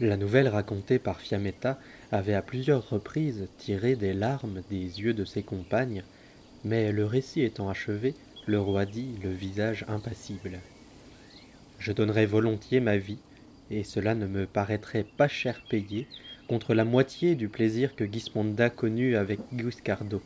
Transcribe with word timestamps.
La 0.00 0.16
nouvelle 0.16 0.46
racontée 0.46 1.00
par 1.00 1.20
Fiametta 1.20 1.76
avait 2.12 2.34
à 2.34 2.42
plusieurs 2.42 2.88
reprises 2.88 3.48
tiré 3.58 3.96
des 3.96 4.12
larmes 4.12 4.62
des 4.70 4.76
yeux 4.76 5.12
de 5.12 5.24
ses 5.24 5.42
compagnes, 5.42 6.04
mais 6.64 6.92
le 6.92 7.04
récit 7.04 7.42
étant 7.42 7.68
achevé, 7.68 8.14
le 8.46 8.60
roi 8.60 8.86
dit, 8.86 9.16
le 9.24 9.32
visage 9.32 9.84
impassible. 9.88 10.60
Je 11.80 11.90
donnerais 11.90 12.26
volontiers 12.26 12.78
ma 12.78 12.96
vie, 12.96 13.18
et 13.72 13.82
cela 13.82 14.14
ne 14.14 14.28
me 14.28 14.46
paraîtrait 14.46 15.04
pas 15.16 15.26
cher 15.26 15.64
payé, 15.68 16.06
contre 16.46 16.74
la 16.74 16.84
moitié 16.84 17.34
du 17.34 17.48
plaisir 17.48 17.96
que 17.96 18.06
Gismonda 18.06 18.70
connut 18.70 19.16
avec 19.16 19.40
Guiscardo. 19.52 20.22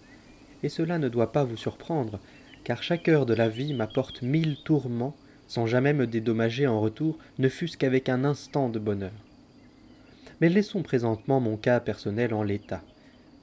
Et 0.62 0.68
cela 0.68 0.98
ne 0.98 1.08
doit 1.08 1.32
pas 1.32 1.44
vous 1.44 1.56
surprendre, 1.56 2.20
car 2.62 2.82
chaque 2.82 3.08
heure 3.08 3.24
de 3.24 3.34
la 3.34 3.48
vie 3.48 3.72
m'apporte 3.72 4.20
mille 4.20 4.58
tourments, 4.64 5.16
sans 5.48 5.66
jamais 5.66 5.94
me 5.94 6.06
dédommager 6.06 6.66
en 6.66 6.78
retour, 6.78 7.16
ne 7.38 7.48
fût-ce 7.48 7.78
qu'avec 7.78 8.10
un 8.10 8.24
instant 8.24 8.68
de 8.68 8.78
bonheur. 8.78 9.12
Mais 10.42 10.48
laissons 10.48 10.82
présentement 10.82 11.38
mon 11.38 11.56
cas 11.56 11.78
personnel 11.78 12.34
en 12.34 12.42
l'état. 12.42 12.82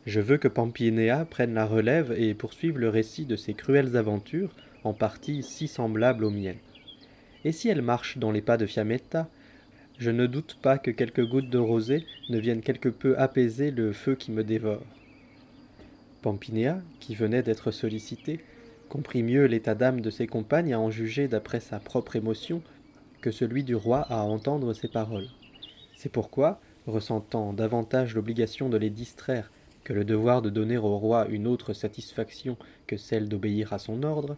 Je 0.05 0.20
veux 0.20 0.38
que 0.38 0.49
Pampinéa 0.49 1.23
prenne 1.23 1.53
la 1.53 1.66
relève 1.66 2.12
et 2.12 2.34
poursuive 2.34 2.77
le 2.77 2.89
récit 2.89 3.23
de 3.23 3.38
ses 3.38 3.53
cruelles 3.53 3.95
aventures, 3.95 4.53
en 4.84 4.91
partie 4.91 5.41
si 5.41 5.70
semblables 5.70 6.25
aux 6.25 6.30
miennes. 6.30 6.59
Et 7.45 7.53
si 7.53 7.70
elle 7.70 7.81
marche 7.81 8.17
dans 8.17 8.31
les 8.31 8.41
pas 8.41 8.58
de 8.58 8.66
Fiametta, 8.66 9.30
je 9.98 10.12
ne 10.12 10.27
doute 10.27 10.58
pas 10.62 10.77
que 10.77 10.91
quelques 10.91 11.25
gouttes 11.25 11.49
de 11.49 11.58
rosée 11.58 12.05
ne 12.27 12.38
viennent 12.38 12.59
quelque 12.59 12.89
peu 12.89 13.17
apaiser 13.17 13.72
le 13.72 13.94
feu 13.94 14.16
qui 14.16 14.34
me 14.34 14.44
dévore. 14.44 14.84
Pampinéa, 16.22 16.81
qui 17.00 17.16
venait 17.16 17.44
d'être 17.44 17.72
sollicitée, 17.72 18.41
comprit 18.89 19.23
mieux 19.23 19.45
l'état 19.45 19.73
d'âme 19.73 20.02
de 20.02 20.09
ses 20.09 20.27
compagnes 20.27 20.73
à 20.73 20.80
en 20.81 20.91
juger 20.91 21.30
d'après 21.30 21.61
sa 21.61 21.80
propre 21.80 22.17
émotion 22.17 22.61
que 23.22 23.31
celui 23.31 23.63
du 23.63 23.75
roi 23.75 24.05
à 24.09 24.23
entendre 24.23 24.73
ses 24.73 24.89
paroles. 24.89 25.30
C'est 25.95 26.11
pourquoi, 26.11 26.59
ressentant 26.88 27.53
davantage 27.53 28.16
l'obligation 28.16 28.69
de 28.69 28.77
les 28.77 28.89
distraire 28.89 29.52
que 29.83 29.94
le 29.94 30.05
devoir 30.05 30.41
de 30.41 30.49
donner 30.49 30.77
au 30.77 30.97
roi 30.97 31.27
une 31.30 31.47
autre 31.47 31.73
satisfaction 31.73 32.58
que 32.88 32.97
celle 32.97 33.27
d'obéir 33.27 33.73
à 33.73 33.80
son 33.80 34.03
ordre, 34.03 34.38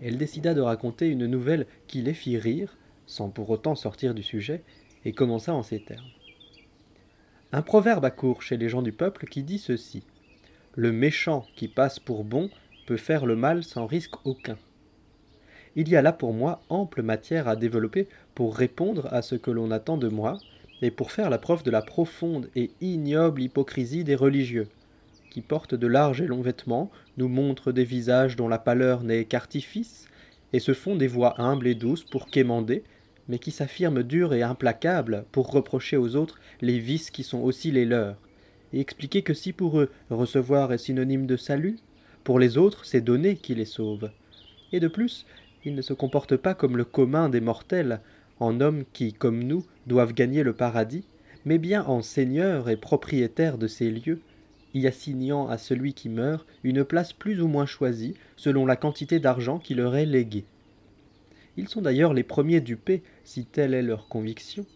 elle 0.00 0.18
décida 0.18 0.54
de 0.54 0.60
raconter 0.60 1.08
une 1.08 1.26
nouvelle 1.26 1.66
qui 1.86 2.02
les 2.02 2.14
fit 2.14 2.38
rire, 2.38 2.76
sans 3.06 3.30
pour 3.30 3.50
autant 3.50 3.74
sortir 3.74 4.14
du 4.14 4.22
sujet, 4.22 4.62
et 5.04 5.12
commença 5.12 5.52
en 5.54 5.62
ces 5.62 5.80
termes. 5.80 6.06
Un 7.50 7.62
proverbe 7.62 8.04
à 8.04 8.10
court 8.10 8.42
chez 8.42 8.56
les 8.56 8.68
gens 8.68 8.82
du 8.82 8.92
peuple 8.92 9.26
qui 9.26 9.42
dit 9.42 9.58
ceci. 9.58 10.02
Le 10.74 10.92
méchant 10.92 11.46
qui 11.56 11.66
passe 11.66 11.98
pour 11.98 12.22
bon 12.22 12.50
peut 12.86 12.96
faire 12.96 13.26
le 13.26 13.36
mal 13.36 13.64
sans 13.64 13.86
risque 13.86 14.14
aucun. 14.26 14.58
Il 15.74 15.88
y 15.88 15.96
a 15.96 16.02
là 16.02 16.12
pour 16.12 16.32
moi 16.32 16.60
ample 16.68 17.02
matière 17.02 17.48
à 17.48 17.56
développer 17.56 18.08
pour 18.34 18.56
répondre 18.56 19.08
à 19.12 19.22
ce 19.22 19.34
que 19.34 19.50
l'on 19.50 19.70
attend 19.70 19.96
de 19.96 20.08
moi, 20.08 20.38
et 20.82 20.90
pour 20.90 21.12
faire 21.12 21.30
la 21.30 21.38
preuve 21.38 21.62
de 21.62 21.70
la 21.70 21.82
profonde 21.82 22.48
et 22.54 22.70
ignoble 22.80 23.42
hypocrisie 23.42 24.04
des 24.04 24.14
religieux, 24.14 24.68
qui 25.30 25.40
portent 25.40 25.74
de 25.74 25.86
larges 25.86 26.20
et 26.20 26.26
longs 26.26 26.42
vêtements, 26.42 26.90
nous 27.16 27.28
montrent 27.28 27.72
des 27.72 27.84
visages 27.84 28.36
dont 28.36 28.48
la 28.48 28.58
pâleur 28.58 29.02
n'est 29.02 29.24
qu'artifice, 29.24 30.08
et 30.52 30.60
se 30.60 30.72
font 30.72 30.96
des 30.96 31.08
voix 31.08 31.40
humbles 31.40 31.66
et 31.66 31.74
douces 31.74 32.04
pour 32.04 32.26
quémander, 32.26 32.82
mais 33.28 33.38
qui 33.38 33.50
s'affirment 33.50 34.02
durs 34.02 34.32
et 34.32 34.42
implacables 34.42 35.24
pour 35.32 35.50
reprocher 35.50 35.96
aux 35.96 36.16
autres 36.16 36.40
les 36.62 36.78
vices 36.78 37.10
qui 37.10 37.22
sont 37.22 37.40
aussi 37.40 37.70
les 37.70 37.84
leurs, 37.84 38.16
et 38.72 38.80
expliquer 38.80 39.22
que 39.22 39.34
si 39.34 39.52
pour 39.52 39.80
eux 39.80 39.90
recevoir 40.10 40.72
est 40.72 40.78
synonyme 40.78 41.26
de 41.26 41.36
salut, 41.36 41.78
pour 42.24 42.38
les 42.38 42.56
autres 42.56 42.84
c'est 42.84 43.00
donner 43.00 43.36
qui 43.36 43.54
les 43.54 43.64
sauve. 43.64 44.10
Et 44.72 44.80
de 44.80 44.88
plus, 44.88 45.26
ils 45.64 45.74
ne 45.74 45.82
se 45.82 45.92
comportent 45.92 46.36
pas 46.36 46.54
comme 46.54 46.76
le 46.76 46.84
commun 46.84 47.28
des 47.28 47.40
mortels, 47.40 48.00
en 48.40 48.60
hommes 48.60 48.84
qui, 48.92 49.12
comme 49.12 49.42
nous, 49.42 49.64
doivent 49.86 50.14
gagner 50.14 50.42
le 50.42 50.52
paradis, 50.52 51.04
mais 51.44 51.58
bien 51.58 51.84
en 51.84 52.02
seigneurs 52.02 52.68
et 52.68 52.76
propriétaires 52.76 53.58
de 53.58 53.66
ces 53.66 53.90
lieux, 53.90 54.20
y 54.74 54.86
assignant 54.86 55.48
à 55.48 55.58
celui 55.58 55.94
qui 55.94 56.08
meurt 56.08 56.46
une 56.62 56.84
place 56.84 57.12
plus 57.12 57.40
ou 57.40 57.48
moins 57.48 57.66
choisie 57.66 58.14
selon 58.36 58.66
la 58.66 58.76
quantité 58.76 59.18
d'argent 59.18 59.58
qui 59.58 59.74
leur 59.74 59.96
est 59.96 60.06
léguée. 60.06 60.44
Ils 61.56 61.68
sont 61.68 61.80
d'ailleurs 61.80 62.14
les 62.14 62.22
premiers 62.22 62.60
dupés, 62.60 63.02
si 63.24 63.44
telle 63.44 63.74
est 63.74 63.82
leur 63.82 64.08
conviction, 64.08 64.66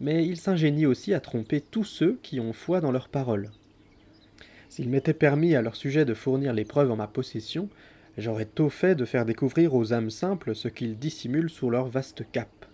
mais 0.00 0.26
ils 0.26 0.38
s'ingénient 0.38 0.86
aussi 0.86 1.14
à 1.14 1.20
tromper 1.20 1.60
tous 1.60 1.84
ceux 1.84 2.18
qui 2.22 2.40
ont 2.40 2.52
foi 2.52 2.80
dans 2.80 2.92
leurs 2.92 3.08
paroles. 3.08 3.50
S'il 4.68 4.88
m'était 4.88 5.14
permis 5.14 5.54
à 5.54 5.62
leur 5.62 5.76
sujet 5.76 6.04
de 6.04 6.14
fournir 6.14 6.52
les 6.52 6.64
preuves 6.64 6.90
en 6.90 6.96
ma 6.96 7.06
possession, 7.06 7.68
j'aurais 8.18 8.46
tôt 8.46 8.68
fait 8.68 8.94
de 8.94 9.04
faire 9.04 9.24
découvrir 9.24 9.74
aux 9.74 9.92
âmes 9.92 10.10
simples 10.10 10.54
ce 10.54 10.68
qu'ils 10.68 10.98
dissimulent 10.98 11.50
sous 11.50 11.70
leur 11.70 11.88
vaste 11.88 12.24
cape 12.32 12.65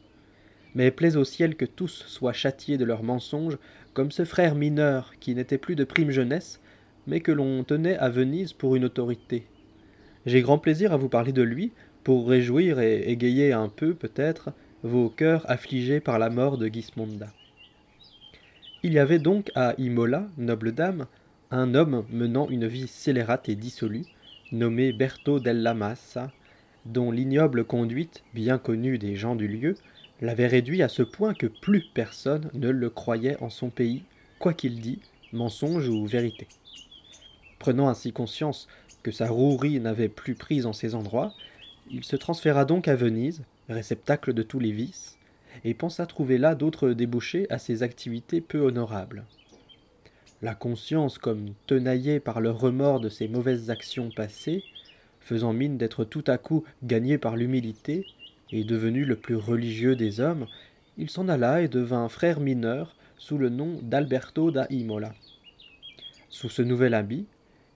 mais 0.74 0.90
plaise 0.90 1.16
au 1.16 1.24
ciel 1.24 1.56
que 1.56 1.64
tous 1.64 2.04
soient 2.06 2.32
châtiés 2.32 2.78
de 2.78 2.84
leurs 2.84 3.02
mensonges, 3.02 3.58
comme 3.94 4.10
ce 4.10 4.24
frère 4.24 4.54
mineur 4.54 5.14
qui 5.20 5.34
n'était 5.34 5.58
plus 5.58 5.76
de 5.76 5.84
prime 5.84 6.10
jeunesse, 6.10 6.60
mais 7.06 7.20
que 7.20 7.32
l'on 7.32 7.64
tenait 7.64 7.96
à 7.96 8.08
Venise 8.08 8.52
pour 8.52 8.76
une 8.76 8.84
autorité. 8.84 9.46
J'ai 10.24 10.40
grand 10.40 10.58
plaisir 10.58 10.92
à 10.92 10.96
vous 10.96 11.08
parler 11.08 11.32
de 11.32 11.42
lui, 11.42 11.72
pour 12.04 12.28
réjouir 12.28 12.80
et 12.80 13.02
égayer 13.10 13.52
un 13.52 13.68
peu, 13.68 13.94
peut-être, 13.94 14.52
vos 14.82 15.08
cœurs 15.08 15.44
affligés 15.48 16.00
par 16.00 16.18
la 16.18 16.30
mort 16.30 16.58
de 16.58 16.66
Gismonda. 16.66 17.28
Il 18.82 18.92
y 18.92 18.98
avait 18.98 19.20
donc 19.20 19.52
à 19.54 19.74
Imola, 19.78 20.26
noble 20.36 20.72
dame, 20.72 21.06
un 21.52 21.74
homme 21.74 22.04
menant 22.10 22.48
une 22.48 22.66
vie 22.66 22.88
scélérate 22.88 23.48
et 23.48 23.54
dissolue, 23.54 24.06
nommé 24.50 24.92
Berto 24.92 25.38
della 25.38 25.74
Massa, 25.74 26.32
dont 26.84 27.12
l'ignoble 27.12 27.64
conduite, 27.64 28.24
bien 28.34 28.58
connue 28.58 28.98
des 28.98 29.14
gens 29.14 29.36
du 29.36 29.46
lieu, 29.46 29.76
l'avait 30.22 30.46
réduit 30.46 30.82
à 30.82 30.88
ce 30.88 31.02
point 31.02 31.34
que 31.34 31.48
plus 31.48 31.84
personne 31.92 32.48
ne 32.54 32.70
le 32.70 32.88
croyait 32.88 33.36
en 33.42 33.50
son 33.50 33.68
pays, 33.68 34.04
quoi 34.38 34.54
qu'il 34.54 34.80
dît, 34.80 35.00
mensonge 35.32 35.88
ou 35.88 36.06
vérité. 36.06 36.46
Prenant 37.58 37.88
ainsi 37.88 38.12
conscience 38.12 38.68
que 39.02 39.10
sa 39.10 39.28
rouerie 39.28 39.80
n'avait 39.80 40.08
plus 40.08 40.36
prise 40.36 40.64
en 40.64 40.72
ces 40.72 40.94
endroits, 40.94 41.34
il 41.90 42.04
se 42.04 42.16
transféra 42.16 42.64
donc 42.64 42.86
à 42.86 42.94
Venise, 42.94 43.42
réceptacle 43.68 44.32
de 44.32 44.42
tous 44.42 44.60
les 44.60 44.70
vices, 44.70 45.18
et 45.64 45.74
pensa 45.74 46.06
trouver 46.06 46.38
là 46.38 46.54
d'autres 46.54 46.90
débouchés 46.90 47.46
à 47.50 47.58
ses 47.58 47.82
activités 47.82 48.40
peu 48.40 48.60
honorables. 48.60 49.24
La 50.40 50.54
conscience, 50.54 51.18
comme 51.18 51.50
tenaillée 51.66 52.20
par 52.20 52.40
le 52.40 52.50
remords 52.50 53.00
de 53.00 53.08
ses 53.08 53.28
mauvaises 53.28 53.70
actions 53.70 54.10
passées, 54.10 54.62
faisant 55.20 55.52
mine 55.52 55.78
d'être 55.78 56.04
tout 56.04 56.24
à 56.26 56.38
coup 56.38 56.64
gagnée 56.82 57.18
par 57.18 57.36
l'humilité, 57.36 58.06
et 58.52 58.64
devenu 58.64 59.04
le 59.04 59.16
plus 59.16 59.36
religieux 59.36 59.96
des 59.96 60.20
hommes, 60.20 60.46
il 60.98 61.10
s'en 61.10 61.28
alla 61.28 61.62
et 61.62 61.68
devint 61.68 62.08
frère 62.08 62.38
mineur 62.38 62.94
sous 63.16 63.38
le 63.38 63.48
nom 63.48 63.78
d'Alberto 63.82 64.50
da 64.50 64.66
Imola. 64.70 65.14
Sous 66.28 66.48
ce 66.48 66.62
nouvel 66.62 66.94
habit, 66.94 67.26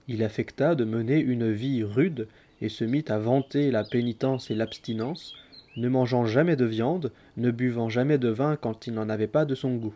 il 0.07 0.23
affecta 0.23 0.75
de 0.75 0.85
mener 0.85 1.19
une 1.19 1.51
vie 1.51 1.83
rude 1.83 2.27
et 2.61 2.69
se 2.69 2.83
mit 2.83 3.05
à 3.07 3.17
vanter 3.17 3.71
la 3.71 3.83
pénitence 3.83 4.51
et 4.51 4.55
l'abstinence, 4.55 5.35
ne 5.75 5.89
mangeant 5.89 6.25
jamais 6.25 6.55
de 6.55 6.65
viande, 6.65 7.11
ne 7.37 7.51
buvant 7.51 7.89
jamais 7.89 8.17
de 8.17 8.29
vin 8.29 8.55
quand 8.55 8.87
il 8.87 8.93
n'en 8.93 9.09
avait 9.09 9.27
pas 9.27 9.45
de 9.45 9.55
son 9.55 9.75
goût. 9.75 9.95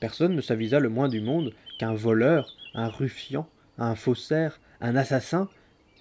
Personne 0.00 0.34
ne 0.34 0.40
s'avisa 0.40 0.80
le 0.80 0.88
moins 0.88 1.08
du 1.08 1.20
monde 1.20 1.52
qu'un 1.78 1.94
voleur, 1.94 2.56
un 2.74 2.88
ruffian, 2.88 3.48
un 3.78 3.94
faussaire, 3.94 4.60
un 4.80 4.96
assassin 4.96 5.48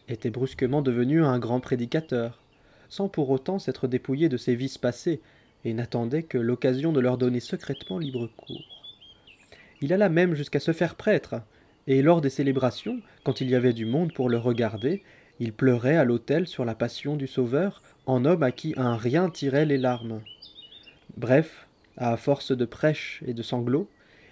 était 0.07 0.29
brusquement 0.29 0.81
devenu 0.81 1.23
un 1.23 1.39
grand 1.39 1.59
prédicateur 1.59 2.41
sans 2.89 3.07
pour 3.07 3.29
autant 3.29 3.59
s'être 3.59 3.87
dépouillé 3.87 4.29
de 4.29 4.37
ses 4.37 4.55
vices 4.55 4.77
passés, 4.77 5.21
et 5.65 5.73
n'attendait 5.73 6.23
que 6.23 6.37
l'occasion 6.37 6.91
de 6.91 6.99
leur 6.99 7.17
donner 7.17 7.39
secrètement 7.39 7.99
libre 7.99 8.29
cours. 8.37 8.63
Il 9.81 9.93
alla 9.93 10.09
même 10.09 10.35
jusqu'à 10.35 10.59
se 10.59 10.73
faire 10.73 10.95
prêtre, 10.95 11.35
et 11.87 12.01
lors 12.01 12.21
des 12.21 12.29
célébrations, 12.29 12.99
quand 13.23 13.41
il 13.41 13.49
y 13.49 13.55
avait 13.55 13.73
du 13.73 13.85
monde 13.85 14.13
pour 14.13 14.29
le 14.29 14.37
regarder, 14.37 15.03
il 15.39 15.53
pleurait 15.53 15.97
à 15.97 16.03
l'autel 16.03 16.47
sur 16.47 16.65
la 16.65 16.75
passion 16.75 17.15
du 17.15 17.27
Sauveur, 17.27 17.81
en 18.05 18.25
homme 18.25 18.43
à 18.43 18.51
qui 18.51 18.73
un 18.77 18.95
rien 18.95 19.29
tirait 19.29 19.65
les 19.65 19.77
larmes. 19.77 20.21
Bref, 21.17 21.67
à 21.97 22.15
force 22.17 22.51
de 22.55 22.65
prêches 22.65 23.23
et 23.25 23.33
de 23.33 23.43
sanglots, 23.43 23.89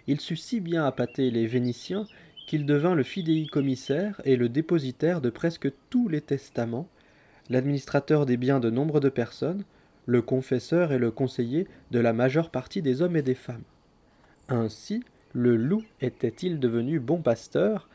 il 0.08 0.20
sut 0.20 0.38
si 0.38 0.60
bien 0.60 0.86
appâter 0.86 1.32
les 1.32 1.48
Vénitiens 1.48 2.06
qu'il 2.48 2.66
devint 2.66 2.96
le 2.96 3.04
fidéi-commissaire 3.04 4.22
et 4.24 4.38
le 4.38 4.48
dépositaire 4.48 5.20
de 5.20 5.30
presque 5.30 5.70
tous 5.90 6.08
les 6.08 6.22
testaments, 6.22 6.88
l'administrateur 7.50 8.26
des 8.26 8.38
biens 8.38 8.60
de 8.60 8.70
nombre 8.70 9.00
de 9.00 9.10
personnes, 9.10 9.64
le 10.06 10.22
confesseur 10.22 10.92
et 10.92 10.98
le 10.98 11.12
conseiller 11.12 11.68
de 11.92 12.00
la 12.00 12.14
majeure 12.14 12.50
partie 12.50 12.82
des 12.82 13.02
hommes 13.02 13.18
et 13.18 13.22
des 13.22 13.36
femmes. 13.36 13.64
Ainsi, 14.50 15.04
le 15.34 15.56
loup 15.56 15.84
était-il 16.02 16.60
devenu 16.60 17.00
bon 17.00 17.22
pasteur, 17.22 17.90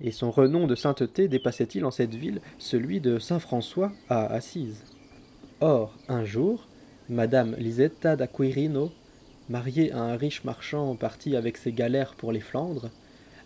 et 0.00 0.12
son 0.12 0.30
renom 0.30 0.66
de 0.66 0.74
sainteté 0.74 1.28
dépassait-il 1.28 1.84
en 1.84 1.90
cette 1.90 2.14
ville 2.14 2.40
celui 2.58 3.00
de 3.00 3.18
saint 3.18 3.40
François 3.40 3.92
à 4.08 4.26
Assise? 4.26 4.84
Or, 5.60 5.96
un 6.08 6.24
jour, 6.24 6.68
madame 7.08 7.54
Lisetta 7.58 8.16
d'Aquirino, 8.16 8.92
mariée 9.48 9.92
à 9.92 10.00
un 10.00 10.16
riche 10.16 10.44
marchand 10.44 10.94
parti 10.94 11.36
avec 11.36 11.56
ses 11.56 11.72
galères 11.72 12.14
pour 12.14 12.32
les 12.32 12.40
Flandres, 12.40 12.90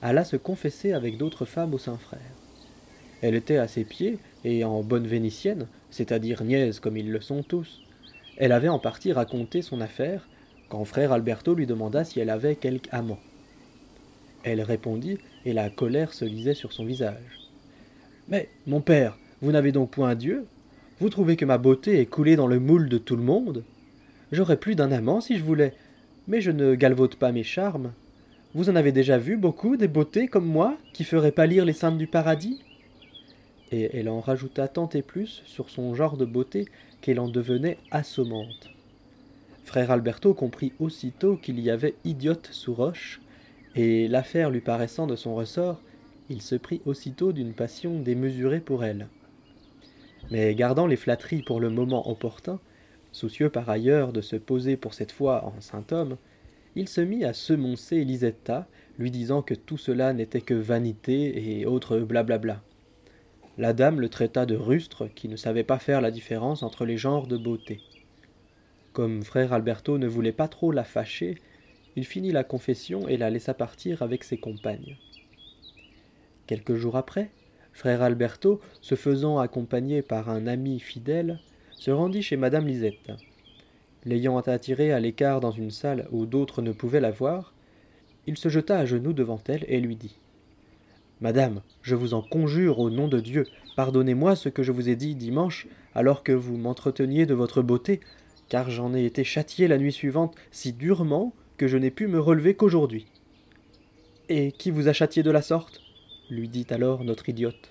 alla 0.03 0.25
se 0.25 0.37
confesser 0.37 0.93
avec 0.93 1.17
d'autres 1.17 1.45
femmes 1.45 1.75
au 1.75 1.79
Saint-Frère. 1.79 2.42
Elle 3.23 3.35
était 3.35 3.57
à 3.57 3.69
ses 3.69 3.85
pieds, 3.85 4.19
et 4.45 4.65
en 4.65 4.83
bonne 4.83 5.07
vénitienne, 5.07 5.69
c'est-à-dire 5.91 6.43
niaise 6.43 6.81
comme 6.81 6.97
ils 6.97 7.11
le 7.11 7.21
sont 7.21 7.43
tous. 7.43 7.81
Elle 8.37 8.53
avait 8.53 8.69
en 8.69 8.79
partie 8.79 9.13
raconté 9.13 9.63
son 9.63 9.81
affaire, 9.81 10.29
quand 10.69 10.85
frère 10.85 11.13
Alberto 11.13 11.55
lui 11.55 11.67
demanda 11.67 12.05
si 12.05 12.19
elle 12.19 12.31
avait 12.31 12.57
quelque 12.57 12.89
amant. 12.91 13.21
Elle 14.43 14.61
répondit, 14.61 15.19
et 15.45 15.53
la 15.53 15.71
colère 15.71 16.13
se 16.13 16.25
lisait 16.25 16.55
sur 16.55 16.73
son 16.73 16.85
visage. 16.85 17.49
Mais, 18.29 18.49
mon 18.67 18.81
père, 18.81 19.19
vous 19.41 19.53
n'avez 19.53 19.71
donc 19.71 19.91
point 19.91 20.15
Dieu? 20.15 20.47
Vous 20.99 21.09
trouvez 21.09 21.37
que 21.37 21.45
ma 21.45 21.59
beauté 21.59 22.01
est 22.01 22.07
coulée 22.07 22.37
dans 22.37 22.47
le 22.47 22.59
moule 22.59 22.89
de 22.89 22.99
tout 22.99 23.17
le 23.17 23.23
monde? 23.23 23.65
J'aurais 24.33 24.57
plus 24.57 24.75
d'un 24.75 24.91
amant 24.91 25.21
si 25.21 25.37
je 25.37 25.45
voulais, 25.45 25.75
mais 26.27 26.41
je 26.41 26.51
ne 26.51 26.75
galvaude 26.75 27.17
pas 27.17 27.33
mes 27.33 27.43
charmes. 27.43 27.93
Vous 28.55 28.71
en 28.71 28.77
avez 28.77 28.93
déjà 28.93 29.19
vu 29.19 29.37
beaucoup 29.37 29.77
des 29.77 29.89
beautés 29.89 30.27
comme 30.27 30.47
moi 30.47 30.77
qui 30.93 31.05
feraient 31.05 31.33
pâlir 31.33 31.65
les 31.65 31.73
saintes 31.73 31.99
du 31.99 32.07
paradis? 32.07 32.63
Et 33.73 33.97
elle 33.97 34.09
en 34.09 34.21
rajouta 34.21 34.69
tant 34.69 34.89
et 34.91 35.03
plus 35.03 35.43
sur 35.47 35.71
son 35.71 35.95
genre 35.95 36.17
de 36.17 36.25
beauté 36.25 36.67
qu'elle 37.01 37.19
en 37.19 37.29
devenait 37.29 37.79
assommante. 37.91 38.71
Frère 39.65 39.91
Alberto 39.91 40.35
comprit 40.35 40.73
aussitôt 40.79 41.37
qu'il 41.37 41.59
y 41.59 41.71
avait 41.71 41.95
idiote 42.05 42.49
sous 42.53 42.75
roche, 42.75 43.21
et 43.75 44.07
l'affaire 44.07 44.51
lui 44.51 44.61
paraissant 44.61 45.07
de 45.07 45.17
son 45.17 45.35
ressort, 45.35 45.81
il 46.29 46.43
se 46.43 46.55
prit 46.55 46.83
aussitôt 46.85 47.33
d'une 47.33 47.55
passion 47.55 47.99
démesurée 47.99 48.61
pour 48.61 48.85
elle. 48.85 49.09
Mais 50.31 50.55
gardant 50.55 50.87
les 50.87 50.97
flatteries 50.97 51.43
pour 51.43 51.59
le 51.59 51.71
moment 51.71 52.09
opportun, 52.11 52.61
soucieux 53.13 53.51
par 53.51 53.69
ailleurs 53.69 54.13
de 54.13 54.21
se 54.21 54.37
poser 54.37 54.77
pour 54.77 54.95
cette 54.95 55.13
fois 55.13 55.45
en 55.45 55.61
saint 55.61 55.85
homme, 55.91 56.17
il 56.75 56.89
se 56.89 57.01
mit 57.01 57.25
à 57.25 57.33
semoncer 57.33 58.05
Lisetta, 58.05 58.67
lui 58.99 59.11
disant 59.11 59.43
que 59.43 59.55
tout 59.55 59.79
cela 59.79 60.13
n'était 60.13 60.41
que 60.41 60.55
vanité 60.55 61.59
et 61.59 61.67
autres 61.67 61.99
blablabla. 61.99 62.63
La 63.59 63.75
dame 63.75 64.01
le 64.01 64.09
traita 64.09 64.47
de 64.47 64.57
rustre 64.57 65.09
qui 65.15 65.29
ne 65.29 65.37
savait 65.37 65.63
pas 65.63 65.79
faire 65.79 66.01
la 66.01 66.11
différence 66.11 66.63
entre 66.63 66.87
les 66.87 66.97
genres 66.97 67.27
de 67.27 67.37
beauté. 67.37 67.81
Comme 68.95 69.23
frère 69.23 69.53
Alberto 69.53 69.99
ne 69.99 70.07
voulait 70.07 70.33
pas 70.33 70.49
trop 70.49 70.73
la 70.73 70.85
fâcher, 70.85 71.37
il 71.95 72.07
finit 72.07 72.33
la 72.33 72.45
confession 72.45 73.09
et 73.09 73.19
la 73.19 73.29
laissa 73.29 73.53
partir 73.53 74.01
avec 74.01 74.25
ses 74.25 74.39
compagnes. 74.39 74.97
Quelques 76.47 76.77
jours 76.77 76.97
après, 76.97 77.31
frère 77.75 78.01
Alberto, 78.01 78.59
se 78.81 78.95
faisant 78.95 79.39
accompagner 79.39 80.01
par 80.01 80.31
un 80.31 80.47
ami 80.47 80.81
fidèle, 80.81 81.39
se 81.73 81.91
rendit 81.91 82.23
chez 82.23 82.39
madame 82.39 82.67
Lisette. 82.67 83.13
L'ayant 84.07 84.39
attirée 84.39 84.93
à 84.93 85.01
l'écart 85.01 85.41
dans 85.41 85.51
une 85.51 85.71
salle 85.71 86.09
où 86.11 86.25
d'autres 86.25 86.63
ne 86.63 86.73
pouvaient 86.73 87.01
la 87.01 87.11
voir, 87.11 87.53
il 88.27 88.39
se 88.39 88.49
jeta 88.49 88.79
à 88.79 88.87
genoux 88.87 89.13
devant 89.13 89.41
elle 89.47 89.67
et 89.69 89.79
lui 89.79 89.97
dit 89.97 90.17
Madame, 91.23 91.63
je 91.83 91.95
vous 91.95 92.15
en 92.15 92.21
conjure 92.21 92.81
au 92.81 92.91
nom 92.91 93.07
de 93.07 93.21
Dieu, 93.21 93.47
pardonnez-moi 93.77 94.35
ce 94.35 94.49
que 94.49 94.65
je 94.65 94.73
vous 94.73 94.89
ai 94.89 94.97
dit 94.97 95.15
dimanche, 95.15 95.69
alors 95.95 96.25
que 96.25 96.33
vous 96.33 96.57
m'entreteniez 96.57 97.27
de 97.27 97.35
votre 97.35 97.63
beauté, 97.63 98.01
car 98.49 98.71
j'en 98.71 98.93
ai 98.93 99.05
été 99.05 99.23
châtié 99.23 99.69
la 99.69 99.79
nuit 99.79 99.93
suivante 99.93 100.35
si 100.51 100.73
durement 100.73 101.33
que 101.59 101.69
je 101.69 101.77
n'ai 101.77 101.93
pu 101.93 102.09
me 102.09 102.19
relever 102.19 102.55
qu'aujourd'hui. 102.55 103.07
Et 104.29 104.51
qui 104.51 104.73
vous 104.73 104.89
a 104.89 104.93
châtié 104.93 105.23
de 105.23 105.31
la 105.31 105.43
sorte? 105.43 105.81
lui 106.29 106.49
dit 106.49 106.67
alors 106.71 107.05
notre 107.05 107.29
idiote. 107.29 107.71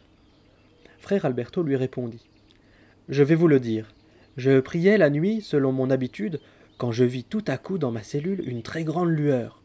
Frère 0.99 1.25
Alberto 1.25 1.61
lui 1.61 1.75
répondit. 1.75 2.25
Je 3.09 3.21
vais 3.21 3.35
vous 3.35 3.49
le 3.49 3.59
dire. 3.59 3.93
Je 4.37 4.61
priais 4.61 4.97
la 4.97 5.09
nuit, 5.09 5.41
selon 5.41 5.73
mon 5.73 5.89
habitude, 5.89 6.39
quand 6.77 6.93
je 6.93 7.03
vis 7.03 7.25
tout 7.25 7.43
à 7.47 7.57
coup 7.57 7.77
dans 7.77 7.91
ma 7.91 8.01
cellule 8.01 8.47
une 8.47 8.63
très 8.63 8.85
grande 8.85 9.09
lueur. 9.09 9.60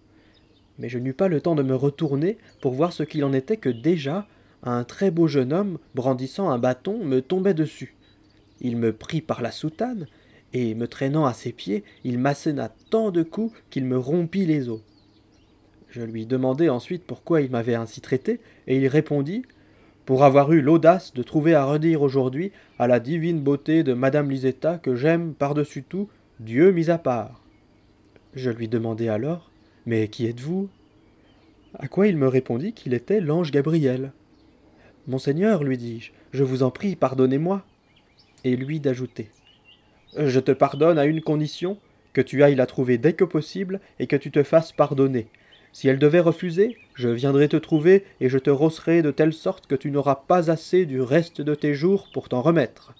Mais 0.79 0.89
je 0.89 0.99
n'eus 0.99 1.15
pas 1.15 1.29
le 1.29 1.41
temps 1.41 1.55
de 1.55 1.63
me 1.63 1.75
retourner 1.75 2.39
pour 2.61 2.73
voir 2.75 2.93
ce 2.93 3.03
qu'il 3.03 3.25
en 3.25 3.33
était 3.33 3.57
que 3.57 3.69
déjà 3.69 4.27
un 4.63 4.85
très 4.85 5.11
beau 5.11 5.27
jeune 5.27 5.53
homme, 5.53 5.79
brandissant 5.95 6.51
un 6.51 6.59
bâton, 6.59 7.05
me 7.05 7.21
tombait 7.21 7.55
dessus. 7.55 7.95
Il 8.61 8.77
me 8.77 8.93
prit 8.93 9.21
par 9.21 9.43
la 9.43 9.51
soutane, 9.51 10.07
et 10.53 10.75
me 10.75 10.89
traînant 10.89 11.27
à 11.27 11.35
ses 11.35 11.53
pieds, 11.53 11.85
il 12.05 12.19
m'asséna 12.19 12.71
tant 12.91 13.11
de 13.11 13.23
coups 13.23 13.57
qu'il 13.71 13.85
me 13.85 13.99
rompit 13.99 14.47
les 14.47 14.69
os. 14.69 14.81
Je 15.89 16.03
lui 16.03 16.27
demandai 16.27 16.69
ensuite 16.69 17.05
pourquoi 17.05 17.41
il 17.41 17.51
m'avait 17.51 17.75
ainsi 17.75 18.01
traité, 18.01 18.41
et 18.67 18.77
il 18.77 18.89
répondit 18.89 19.43
Pour 20.05 20.25
avoir 20.25 20.53
eu 20.53 20.61
l'audace 20.61 21.15
de 21.15 21.23
trouver 21.23 21.55
à 21.55 21.65
redire 21.65 22.03
aujourd'hui 22.03 22.53
à 22.79 22.87
la 22.87 23.01
divine 23.01 23.41
beauté 23.41 23.83
de 23.83 23.95
Madame 23.95 24.31
Lisetta 24.31 24.79
que 24.79 24.95
j'aime 24.95 25.35
par-dessus 25.35 25.83
tout, 25.83 26.09
Dieu 26.41 26.73
mis 26.73 26.91
à 26.91 26.99
part. 26.99 27.43
Je 28.35 28.51
lui 28.51 28.69
demandai 28.69 29.09
alors 29.09 29.46
Mais 29.87 30.09
qui 30.09 30.27
êtes-vous? 30.27 30.69
À 31.79 31.89
quoi 31.89 32.07
il 32.07 32.17
me 32.17 32.29
répondit 32.29 32.73
qu'il 32.73 32.93
était 32.93 33.21
l'ange 33.21 33.51
Gabriel. 33.51 34.13
Monseigneur, 35.07 35.65
lui 35.65 35.79
dis-je, 35.79 36.13
je 36.33 36.45
vous 36.45 36.63
en 36.63 36.71
prie, 36.71 36.97
pardonnez-moi. 36.97 37.65
Et 38.45 38.57
lui 38.57 38.81
d'ajouter 38.81 39.31
je 40.17 40.41
te 40.41 40.53
pardonne 40.53 40.99
à 40.99 41.05
une 41.05 41.21
condition, 41.21 41.79
que 42.13 42.21
tu 42.21 42.43
ailles 42.43 42.55
la 42.55 42.67
trouver 42.67 42.97
dès 42.97 43.13
que 43.13 43.25
possible 43.25 43.81
et 43.99 44.07
que 44.07 44.17
tu 44.17 44.31
te 44.31 44.43
fasses 44.43 44.73
pardonner. 44.73 45.29
Si 45.73 45.89
elle 45.89 45.99
devait 45.99 46.21
refuser, 46.21 46.79
je 46.95 47.11
viendrai 47.11 47.49
te 47.49 47.59
trouver 47.59 48.05
et 48.21 48.31
je 48.31 48.39
te 48.39 48.49
rosserai 48.49 49.03
de 49.03 49.11
telle 49.11 49.35
sorte 49.35 49.67
que 49.67 49.75
tu 49.75 49.91
n'auras 49.91 50.23
pas 50.27 50.51
assez 50.51 50.87
du 50.87 51.03
reste 51.03 51.43
de 51.43 51.55
tes 51.55 51.75
jours 51.75 52.09
pour 52.15 52.31
t'en 52.31 52.41
remettre. 52.41 52.95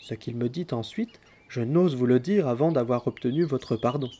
Ce 0.00 0.14
qu'il 0.14 0.36
me 0.36 0.48
dit 0.48 0.66
ensuite, 0.72 1.20
je 1.48 1.60
n'ose 1.60 1.94
vous 1.94 2.06
le 2.06 2.18
dire 2.18 2.48
avant 2.48 2.72
d'avoir 2.72 3.06
obtenu 3.06 3.44
votre 3.44 3.76
pardon. 3.76 4.10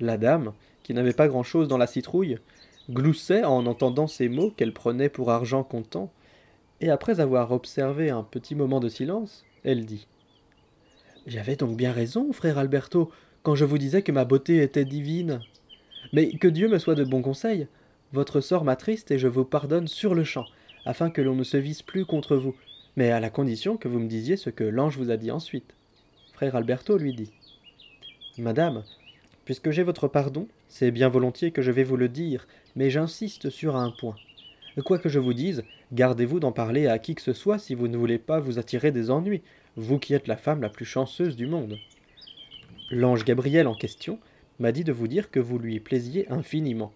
La 0.00 0.16
dame, 0.16 0.52
qui 0.82 0.94
n'avait 0.94 1.12
pas 1.12 1.28
grand-chose 1.28 1.68
dans 1.68 1.78
la 1.78 1.86
citrouille, 1.86 2.38
gloussait 2.90 3.44
en 3.44 3.66
entendant 3.66 4.06
ces 4.06 4.28
mots 4.28 4.50
qu'elle 4.50 4.72
prenait 4.72 5.08
pour 5.08 5.30
argent 5.30 5.62
comptant, 5.62 6.10
et 6.80 6.90
après 6.90 7.20
avoir 7.20 7.52
observé 7.52 8.10
un 8.10 8.22
petit 8.22 8.54
moment 8.54 8.80
de 8.80 8.88
silence, 8.88 9.44
elle 9.64 9.84
dit 9.84 10.06
j'avais 11.28 11.56
donc 11.56 11.76
bien 11.76 11.92
raison, 11.92 12.32
frère 12.32 12.56
Alberto, 12.56 13.10
quand 13.42 13.54
je 13.54 13.66
vous 13.66 13.76
disais 13.76 14.00
que 14.00 14.12
ma 14.12 14.24
beauté 14.24 14.62
était 14.62 14.86
divine. 14.86 15.40
Mais 16.14 16.30
que 16.30 16.48
Dieu 16.48 16.68
me 16.68 16.78
soit 16.78 16.94
de 16.94 17.04
bons 17.04 17.20
conseils. 17.20 17.68
Votre 18.14 18.40
sort 18.40 18.64
m'attriste 18.64 19.10
et 19.10 19.18
je 19.18 19.28
vous 19.28 19.44
pardonne 19.44 19.88
sur 19.88 20.14
le 20.14 20.24
champ, 20.24 20.46
afin 20.86 21.10
que 21.10 21.20
l'on 21.20 21.34
ne 21.34 21.44
se 21.44 21.58
vise 21.58 21.82
plus 21.82 22.06
contre 22.06 22.36
vous, 22.36 22.56
mais 22.96 23.10
à 23.10 23.20
la 23.20 23.28
condition 23.28 23.76
que 23.76 23.88
vous 23.88 23.98
me 23.98 24.08
disiez 24.08 24.38
ce 24.38 24.48
que 24.48 24.64
l'ange 24.64 24.96
vous 24.96 25.10
a 25.10 25.18
dit 25.18 25.30
ensuite. 25.30 25.74
Frère 26.32 26.56
Alberto 26.56 26.96
lui 26.96 27.12
dit 27.12 27.30
Madame, 28.38 28.82
puisque 29.48 29.70
j'ai 29.70 29.82
votre 29.82 30.08
pardon, 30.08 30.46
c'est 30.68 30.90
bien 30.90 31.08
volontiers 31.08 31.52
que 31.52 31.62
je 31.62 31.70
vais 31.70 31.82
vous 31.82 31.96
le 31.96 32.10
dire, 32.10 32.46
mais 32.76 32.90
j'insiste 32.90 33.48
sur 33.48 33.76
un 33.76 33.90
point. 33.90 34.14
Quoi 34.84 34.98
que 34.98 35.08
je 35.08 35.18
vous 35.18 35.32
dise, 35.32 35.64
gardez-vous 35.90 36.38
d'en 36.38 36.52
parler 36.52 36.86
à 36.86 36.98
qui 36.98 37.14
que 37.14 37.22
ce 37.22 37.32
soit 37.32 37.58
si 37.58 37.74
vous 37.74 37.88
ne 37.88 37.96
voulez 37.96 38.18
pas 38.18 38.40
vous 38.40 38.58
attirer 38.58 38.92
des 38.92 39.10
ennuis, 39.10 39.40
vous 39.74 39.98
qui 39.98 40.12
êtes 40.12 40.28
la 40.28 40.36
femme 40.36 40.60
la 40.60 40.68
plus 40.68 40.84
chanceuse 40.84 41.34
du 41.34 41.46
monde. 41.46 41.78
L'ange 42.90 43.24
Gabriel 43.24 43.66
en 43.68 43.74
question 43.74 44.18
m'a 44.58 44.70
dit 44.70 44.84
de 44.84 44.92
vous 44.92 45.08
dire 45.08 45.30
que 45.30 45.40
vous 45.40 45.58
lui 45.58 45.80
plaisiez 45.80 46.30
infiniment, 46.30 46.92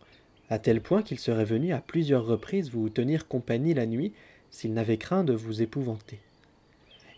à 0.51 0.59
tel 0.59 0.83
point 0.83 1.03
qu'il 1.03 1.19
serait 1.19 1.47
venu 1.47 1.73
à 1.73 1.81
plusieurs 1.81 2.27
reprises 2.27 2.71
vous 2.71 2.91
tenir 2.91 3.29
compagnie 3.29 3.73
la 3.73 3.87
nuit 3.87 4.13
s'il 4.51 4.75
n'avait 4.75 4.99
craint 4.99 5.25
de 5.25 5.33
vous 5.33 5.63
épouvanter. 5.63 6.21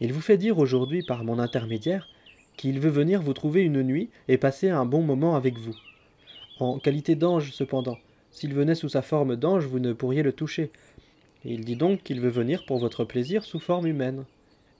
Il 0.00 0.12
vous 0.12 0.20
fait 0.20 0.38
dire 0.38 0.58
aujourd'hui 0.58 1.02
par 1.02 1.24
mon 1.24 1.40
intermédiaire 1.40 2.08
qu'il 2.56 2.80
veut 2.80 2.90
venir 2.90 3.22
vous 3.22 3.32
trouver 3.32 3.62
une 3.62 3.82
nuit 3.82 4.10
et 4.28 4.38
passer 4.38 4.68
un 4.68 4.84
bon 4.84 5.02
moment 5.02 5.36
avec 5.36 5.58
vous. 5.58 5.74
En 6.60 6.78
qualité 6.78 7.14
d'ange 7.16 7.52
cependant, 7.52 7.98
s'il 8.30 8.54
venait 8.54 8.74
sous 8.74 8.88
sa 8.88 9.02
forme 9.02 9.36
d'ange, 9.36 9.66
vous 9.66 9.80
ne 9.80 9.92
pourriez 9.92 10.22
le 10.22 10.32
toucher. 10.32 10.70
Il 11.44 11.64
dit 11.64 11.76
donc 11.76 12.02
qu'il 12.02 12.20
veut 12.20 12.30
venir 12.30 12.64
pour 12.66 12.78
votre 12.78 13.04
plaisir 13.04 13.44
sous 13.44 13.60
forme 13.60 13.86
humaine 13.86 14.24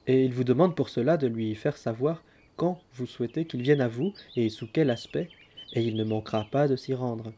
et 0.06 0.24
il 0.24 0.32
vous 0.32 0.44
demande 0.44 0.74
pour 0.74 0.88
cela 0.88 1.16
de 1.16 1.26
lui 1.26 1.54
faire 1.54 1.76
savoir 1.76 2.22
quand 2.56 2.80
vous 2.94 3.06
souhaitez 3.06 3.46
qu'il 3.46 3.62
vienne 3.62 3.80
à 3.80 3.88
vous 3.88 4.12
et 4.36 4.48
sous 4.48 4.68
quel 4.72 4.90
aspect, 4.90 5.28
et 5.72 5.82
il 5.82 5.96
ne 5.96 6.04
manquera 6.04 6.46
pas 6.50 6.68
de 6.68 6.76
s'y 6.76 6.94
rendre. 6.94 7.32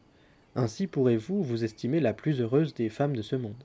Ainsi 0.55 0.87
pourrez-vous 0.87 1.43
vous 1.43 1.63
estimer 1.63 1.99
la 1.99 2.13
plus 2.13 2.41
heureuse 2.41 2.73
des 2.73 2.89
femmes 2.89 3.15
de 3.15 3.21
ce 3.21 3.35
monde. 3.35 3.63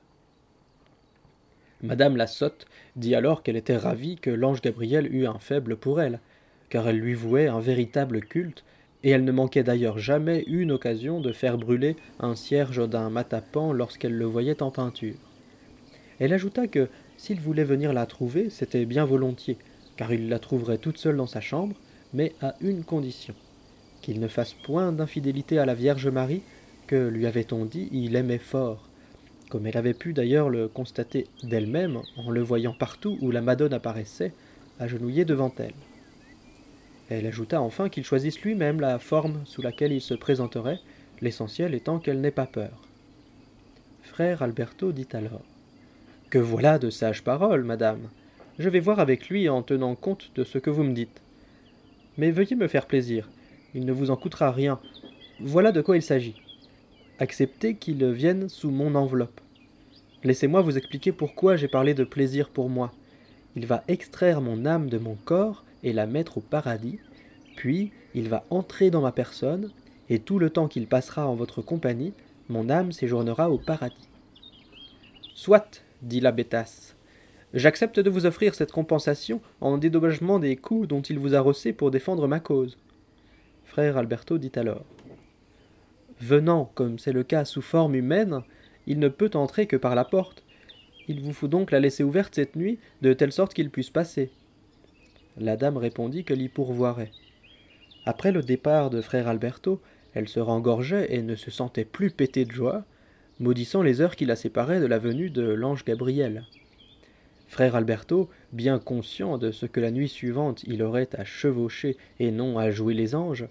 Madame 1.82 2.16
la 2.16 2.28
sotte 2.28 2.66
dit 2.94 3.14
alors 3.14 3.42
qu'elle 3.42 3.56
était 3.56 3.76
ravie 3.76 4.16
que 4.16 4.30
l'ange 4.30 4.62
Gabriel 4.62 5.12
eût 5.12 5.26
un 5.26 5.38
faible 5.38 5.76
pour 5.76 6.00
elle, 6.00 6.20
car 6.72 6.88
elle 6.88 7.00
lui 7.00 7.12
vouait 7.12 7.48
un 7.48 7.60
véritable 7.60 8.22
culte, 8.22 8.64
et 9.04 9.10
elle 9.10 9.24
ne 9.24 9.30
manquait 9.32 9.62
d'ailleurs 9.62 9.98
jamais 9.98 10.42
une 10.46 10.72
occasion 10.72 11.20
de 11.20 11.30
faire 11.30 11.58
brûler 11.58 11.96
un 12.18 12.34
cierge 12.34 12.88
d'un 12.88 13.10
matapan 13.10 13.74
lorsqu'elle 13.74 14.16
le 14.16 14.24
voyait 14.24 14.62
en 14.62 14.70
peinture. 14.70 15.16
Elle 16.18 16.32
ajouta 16.32 16.68
que 16.68 16.88
s'il 17.18 17.40
voulait 17.40 17.62
venir 17.62 17.92
la 17.92 18.06
trouver, 18.06 18.48
c'était 18.48 18.86
bien 18.86 19.04
volontiers, 19.04 19.58
car 19.98 20.14
il 20.14 20.30
la 20.30 20.38
trouverait 20.38 20.78
toute 20.78 20.96
seule 20.96 21.18
dans 21.18 21.26
sa 21.26 21.42
chambre, 21.42 21.76
mais 22.14 22.32
à 22.40 22.54
une 22.62 22.84
condition 22.84 23.34
qu'il 24.00 24.18
ne 24.18 24.26
fasse 24.26 24.54
point 24.54 24.92
d'infidélité 24.92 25.58
à 25.58 25.66
la 25.66 25.74
Vierge 25.74 26.08
Marie, 26.08 26.42
que, 26.86 27.06
lui 27.06 27.26
avait-on 27.26 27.66
dit, 27.66 27.90
il 27.92 28.16
aimait 28.16 28.38
fort, 28.38 28.88
comme 29.50 29.66
elle 29.66 29.76
avait 29.76 29.92
pu 29.92 30.14
d'ailleurs 30.14 30.48
le 30.48 30.68
constater 30.68 31.26
d'elle-même 31.42 32.00
en 32.16 32.30
le 32.30 32.40
voyant 32.40 32.72
partout 32.72 33.18
où 33.20 33.30
la 33.30 33.42
Madone 33.42 33.74
apparaissait, 33.74 34.32
agenouillée 34.80 35.26
devant 35.26 35.52
elle. 35.58 35.74
Elle 37.08 37.26
ajouta 37.26 37.60
enfin 37.60 37.88
qu'il 37.88 38.04
choisisse 38.04 38.40
lui-même 38.40 38.80
la 38.80 38.98
forme 38.98 39.42
sous 39.44 39.62
laquelle 39.62 39.92
il 39.92 40.00
se 40.00 40.14
présenterait, 40.14 40.80
l'essentiel 41.20 41.74
étant 41.74 41.98
qu'elle 41.98 42.20
n'ait 42.20 42.30
pas 42.30 42.46
peur. 42.46 42.88
Frère 44.02 44.42
Alberto 44.42 44.92
dit 44.92 45.08
alors 45.12 45.42
que 46.32 46.38
voilà 46.38 46.78
de 46.78 46.88
sages 46.88 47.22
paroles, 47.22 47.62
madame. 47.62 48.08
Je 48.58 48.70
vais 48.70 48.80
voir 48.80 49.00
avec 49.00 49.28
lui 49.28 49.50
en 49.50 49.62
tenant 49.62 49.94
compte 49.94 50.30
de 50.34 50.44
ce 50.44 50.56
que 50.56 50.70
vous 50.70 50.82
me 50.82 50.94
dites. 50.94 51.20
Mais 52.16 52.30
veuillez 52.30 52.56
me 52.56 52.68
faire 52.68 52.86
plaisir. 52.86 53.28
il 53.74 53.84
ne 53.84 53.92
vous 53.92 54.10
en 54.10 54.16
coûtera 54.16 54.50
rien. 54.50 54.80
Voilà 55.40 55.72
de 55.72 55.82
quoi 55.82 55.96
il 55.96 56.02
s'agit. 56.02 56.40
Acceptez 57.18 57.74
qu'il 57.74 58.02
vienne 58.06 58.48
sous 58.48 58.70
mon 58.70 58.94
enveloppe. 58.94 59.42
Laissez-moi 60.24 60.62
vous 60.62 60.78
expliquer 60.78 61.12
pourquoi 61.12 61.56
j'ai 61.56 61.68
parlé 61.68 61.92
de 61.92 62.04
plaisir 62.04 62.48
pour 62.48 62.70
moi. 62.70 62.92
Il 63.54 63.66
va 63.66 63.84
extraire 63.86 64.40
mon 64.40 64.64
âme 64.64 64.88
de 64.88 64.96
mon 64.96 65.16
corps 65.26 65.64
et 65.82 65.92
la 65.92 66.06
mettre 66.06 66.38
au 66.38 66.40
paradis, 66.40 66.98
puis 67.56 67.92
il 68.14 68.28
va 68.28 68.44
entrer 68.50 68.90
dans 68.90 69.00
ma 69.00 69.12
personne, 69.12 69.70
et 70.08 70.18
tout 70.18 70.38
le 70.38 70.50
temps 70.50 70.68
qu'il 70.68 70.86
passera 70.86 71.26
en 71.26 71.34
votre 71.34 71.62
compagnie, 71.62 72.12
mon 72.48 72.68
âme 72.68 72.92
séjournera 72.92 73.50
au 73.50 73.58
paradis. 73.58 74.08
Soit, 75.34 75.82
dit 76.02 76.20
la 76.20 76.32
Bétasse, 76.32 76.96
j'accepte 77.54 78.00
de 78.00 78.10
vous 78.10 78.26
offrir 78.26 78.54
cette 78.54 78.72
compensation 78.72 79.40
en 79.60 79.78
dédommagement 79.78 80.38
des 80.38 80.56
coups 80.56 80.88
dont 80.88 81.02
il 81.02 81.18
vous 81.18 81.34
a 81.34 81.40
rossé 81.40 81.72
pour 81.72 81.90
défendre 81.90 82.28
ma 82.28 82.40
cause. 82.40 82.76
Frère 83.64 83.96
Alberto 83.96 84.38
dit 84.38 84.52
alors 84.56 84.84
Venant, 86.20 86.70
comme 86.74 86.98
c'est 86.98 87.12
le 87.12 87.24
cas, 87.24 87.44
sous 87.44 87.62
forme 87.62 87.94
humaine, 87.94 88.42
il 88.86 88.98
ne 88.98 89.08
peut 89.08 89.30
entrer 89.34 89.66
que 89.66 89.76
par 89.76 89.94
la 89.94 90.04
porte. 90.04 90.44
Il 91.08 91.20
vous 91.20 91.32
faut 91.32 91.48
donc 91.48 91.70
la 91.70 91.80
laisser 91.80 92.04
ouverte 92.04 92.34
cette 92.34 92.54
nuit, 92.54 92.78
de 93.00 93.12
telle 93.12 93.32
sorte 93.32 93.54
qu'il 93.54 93.70
puisse 93.70 93.90
passer. 93.90 94.30
La 95.38 95.56
dame 95.56 95.76
répondit 95.76 96.24
qu'elle 96.24 96.42
y 96.42 96.48
pourvoirait. 96.48 97.12
Après 98.04 98.32
le 98.32 98.42
départ 98.42 98.90
de 98.90 99.00
frère 99.00 99.28
Alberto, 99.28 99.80
elle 100.14 100.28
se 100.28 100.40
rengorgeait 100.40 101.14
et 101.14 101.22
ne 101.22 101.36
se 101.36 101.50
sentait 101.50 101.84
plus 101.84 102.10
pétée 102.10 102.44
de 102.44 102.50
joie, 102.50 102.84
maudissant 103.40 103.82
les 103.82 104.00
heures 104.00 104.16
qui 104.16 104.26
la 104.26 104.36
séparaient 104.36 104.80
de 104.80 104.86
la 104.86 104.98
venue 104.98 105.30
de 105.30 105.42
l'ange 105.42 105.84
Gabriel. 105.84 106.44
Frère 107.46 107.76
Alberto, 107.76 108.30
bien 108.52 108.78
conscient 108.78 109.38
de 109.38 109.50
ce 109.52 109.66
que 109.66 109.80
la 109.80 109.90
nuit 109.90 110.08
suivante 110.08 110.64
il 110.64 110.82
aurait 110.82 111.08
à 111.14 111.24
chevaucher 111.24 111.96
et 112.18 112.30
non 112.30 112.58
à 112.58 112.70
jouer 112.70 112.94
les 112.94 113.14
anges, 113.14 113.46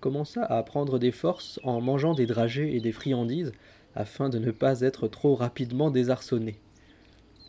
commença 0.00 0.42
à 0.42 0.62
prendre 0.62 0.98
des 0.98 1.12
forces 1.12 1.60
en 1.62 1.80
mangeant 1.80 2.14
des 2.14 2.26
dragées 2.26 2.74
et 2.74 2.80
des 2.80 2.92
friandises 2.92 3.52
afin 3.94 4.28
de 4.28 4.38
ne 4.38 4.50
pas 4.50 4.80
être 4.80 5.06
trop 5.06 5.34
rapidement 5.34 5.90
désarçonné. 5.90 6.58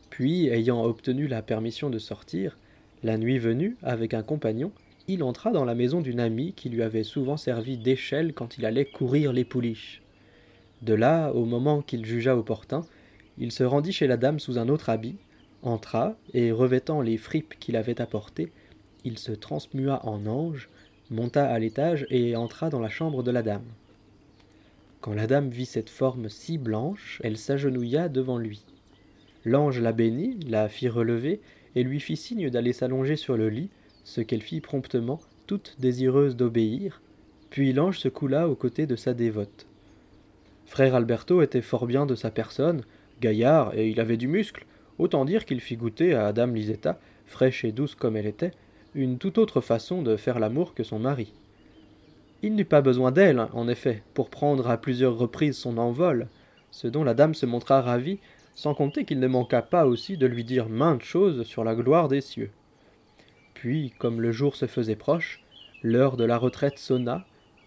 Puis, 0.10 0.48
ayant 0.48 0.84
obtenu 0.84 1.28
la 1.28 1.42
permission 1.42 1.90
de 1.90 2.00
sortir, 2.00 2.58
la 3.04 3.18
nuit 3.18 3.38
venue, 3.38 3.76
avec 3.84 4.14
un 4.14 4.24
compagnon, 4.24 4.72
il 5.08 5.24
entra 5.24 5.52
dans 5.52 5.66
la 5.66 5.76
maison 5.76 6.02
d'une 6.02 6.22
amie 6.22 6.54
qui 6.54 6.70
lui 6.70 6.82
avait 6.82 7.04
souvent 7.04 7.38
servi 7.38 7.78
d'échelle 7.78 8.34
quand 8.34 8.58
il 8.58 8.66
allait 8.66 8.86
courir 8.86 9.34
les 9.34 9.44
pouliches. 9.44 10.02
De 10.82 10.94
là, 10.94 11.32
au 11.32 11.46
moment 11.46 11.82
qu'il 11.82 12.06
jugea 12.06 12.36
opportun, 12.38 12.82
il 13.38 13.52
se 13.52 13.64
rendit 13.64 13.92
chez 13.92 14.08
la 14.08 14.18
dame 14.18 14.40
sous 14.40 14.58
un 14.58 14.70
autre 14.70 14.90
habit, 14.90 15.18
entra, 15.62 16.16
et 16.34 16.52
revêtant 16.52 17.02
les 17.02 17.18
fripes 17.18 17.56
qu'il 17.60 17.76
avait 17.76 18.02
apportées, 18.02 18.52
il 19.04 19.18
se 19.18 19.32
transmua 19.32 20.06
en 20.06 20.26
ange, 20.26 20.70
monta 21.10 21.46
à 21.46 21.60
l'étage 21.60 22.06
et 22.10 22.36
entra 22.36 22.70
dans 22.70 22.80
la 22.80 22.90
chambre 22.90 23.24
de 23.24 23.32
la 23.32 23.44
dame. 23.44 23.66
Quand 25.02 25.14
la 25.14 25.28
dame 25.28 25.50
vit 25.50 25.66
cette 25.66 25.90
forme 25.90 26.30
si 26.30 26.58
blanche, 26.58 27.20
elle 27.24 27.38
s'agenouilla 27.38 28.08
devant 28.08 28.38
lui. 28.38 28.64
L'ange 29.44 29.80
la 29.82 29.92
bénit, 29.92 30.40
la 30.48 30.70
fit 30.70 30.88
relever, 30.88 31.42
et 31.76 31.84
lui 31.84 32.00
fit 32.00 32.18
signe 32.18 32.50
d'aller 32.50 32.74
s'allonger 32.74 33.16
sur 33.16 33.38
le 33.38 33.50
lit, 33.50 33.70
ce 34.04 34.22
qu'elle 34.22 34.42
fit 34.42 34.62
promptement, 34.62 35.20
toute 35.48 35.76
désireuse 35.80 36.36
d'obéir, 36.36 37.02
puis 37.50 37.74
l'ange 37.74 38.00
se 38.00 38.08
coula 38.08 38.50
aux 38.50 38.56
côtés 38.56 38.88
de 38.88 38.96
sa 38.96 39.14
dévote. 39.14 39.68
Frère 40.66 40.96
Alberto 40.96 41.42
était 41.42 41.62
fort 41.62 41.86
bien 41.86 42.06
de 42.06 42.16
sa 42.16 42.32
personne, 42.32 42.84
gaillard, 43.22 43.78
et 43.78 43.90
il 43.90 44.00
avait 44.00 44.18
du 44.18 44.28
muscle, 44.28 44.66
autant 44.98 45.26
dire 45.26 45.46
qu'il 45.46 45.62
fit 45.62 45.78
goûter 45.78 46.14
à 46.14 46.34
Dame 46.34 46.56
Lisetta, 46.56 47.00
fraîche 47.26 47.64
et 47.64 47.72
douce 47.72 47.96
comme 47.96 48.18
elle 48.18 48.26
était, 48.26 48.52
une 48.96 49.18
toute 49.18 49.38
autre 49.38 49.62
façon 49.62 50.02
de 50.02 50.16
faire 50.16 50.40
l'amour 50.40 50.74
que 50.74 50.84
son 50.84 51.00
mari. 51.00 51.34
Il 52.42 52.56
n'eut 52.56 52.66
pas 52.66 52.82
besoin 52.82 53.12
d'elle, 53.12 53.48
en 53.54 53.68
effet, 53.68 54.04
pour 54.14 54.30
prendre 54.30 54.70
à 54.70 54.78
plusieurs 54.78 55.18
reprises 55.18 55.58
son 55.58 55.78
envol, 55.78 56.28
ce 56.72 56.88
dont 56.88 57.04
la 57.04 57.14
dame 57.14 57.34
se 57.34 57.46
montra 57.46 57.82
ravie, 57.82 58.20
sans 58.56 58.74
compter 58.74 59.06
qu'il 59.06 59.20
ne 59.20 59.28
manqua 59.28 59.62
pas 59.62 59.86
aussi 59.86 60.18
de 60.18 60.26
lui 60.26 60.44
dire 60.44 60.70
maintes 60.70 61.04
choses 61.04 61.44
sur 61.44 61.64
la 61.64 61.76
gloire 61.76 62.08
des 62.08 62.22
cieux. 62.22 62.52
Puis, 63.54 63.94
comme 63.98 64.22
le 64.22 64.32
jour 64.32 64.56
se 64.56 64.68
faisait 64.68 64.96
proche, 64.96 65.42
l'heure 65.82 66.18
de 66.18 66.24
la 66.24 66.38
retraite 66.38 66.78
sonna, 66.78 67.26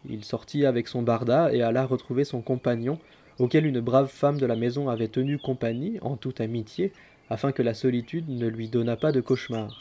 il 0.09 0.25
sortit 0.25 0.65
avec 0.65 0.89
son 0.89 1.03
barda 1.03 1.53
et 1.53 1.63
alla 1.63 1.85
retrouver 1.87 2.25
son 2.25 2.41
compagnon, 2.41 2.99
auquel 3.39 3.67
une 3.67 3.81
brave 3.81 4.09
femme 4.09 4.39
de 4.39 4.47
la 4.47 4.57
maison 4.57 4.89
avait 4.89 5.09
tenu 5.09 5.39
compagnie, 5.39 5.99
en 6.01 6.17
toute 6.17 6.41
amitié, 6.41 6.93
afin 7.29 7.53
que 7.53 7.63
la 7.63 7.75
solitude 7.75 8.29
ne 8.29 8.47
lui 8.47 8.69
donnât 8.69 8.97
pas 8.97 9.13
de 9.13 9.21
cauchemar. 9.21 9.81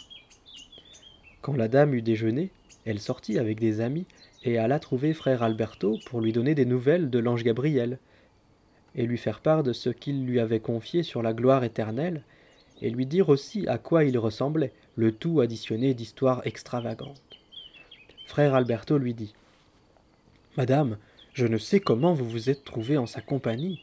Quand 1.42 1.56
la 1.56 1.68
dame 1.68 1.94
eut 1.94 2.02
déjeuné, 2.02 2.50
elle 2.86 3.00
sortit 3.00 3.38
avec 3.38 3.60
des 3.60 3.82
amis 3.82 4.06
et 4.44 4.58
alla 4.58 4.80
trouver 4.80 5.14
frère 5.14 5.44
Alberto 5.44 6.00
pour 6.06 6.22
lui 6.22 6.34
donner 6.34 6.56
des 6.56 6.66
nouvelles 6.66 7.10
de 7.10 7.20
l'ange 7.20 7.44
Gabriel, 7.44 8.00
et 8.96 9.06
lui 9.06 9.18
faire 9.18 9.40
part 9.40 9.64
de 9.64 9.74
ce 9.74 9.90
qu'il 9.90 10.26
lui 10.26 10.40
avait 10.40 10.60
confié 10.60 11.04
sur 11.04 11.22
la 11.22 11.34
gloire 11.34 11.64
éternelle, 11.64 12.24
et 12.82 12.90
lui 12.90 13.06
dire 13.06 13.30
aussi 13.30 13.68
à 13.68 13.78
quoi 13.78 14.04
il 14.04 14.18
ressemblait, 14.18 14.74
le 14.96 15.12
tout 15.12 15.42
additionné 15.42 15.94
d'histoires 15.94 16.42
extravagantes. 16.46 17.22
Frère 18.26 18.56
Alberto 18.56 18.98
lui 18.98 19.14
dit 19.14 19.34
Madame, 20.58 20.98
je 21.34 21.48
ne 21.48 21.58
sais 21.58 21.80
comment 21.80 22.14
vous 22.14 22.28
vous 22.28 22.50
êtes 22.50 22.64
trouvée 22.64 22.98
en 22.98 23.06
sa 23.06 23.22
compagnie. 23.22 23.82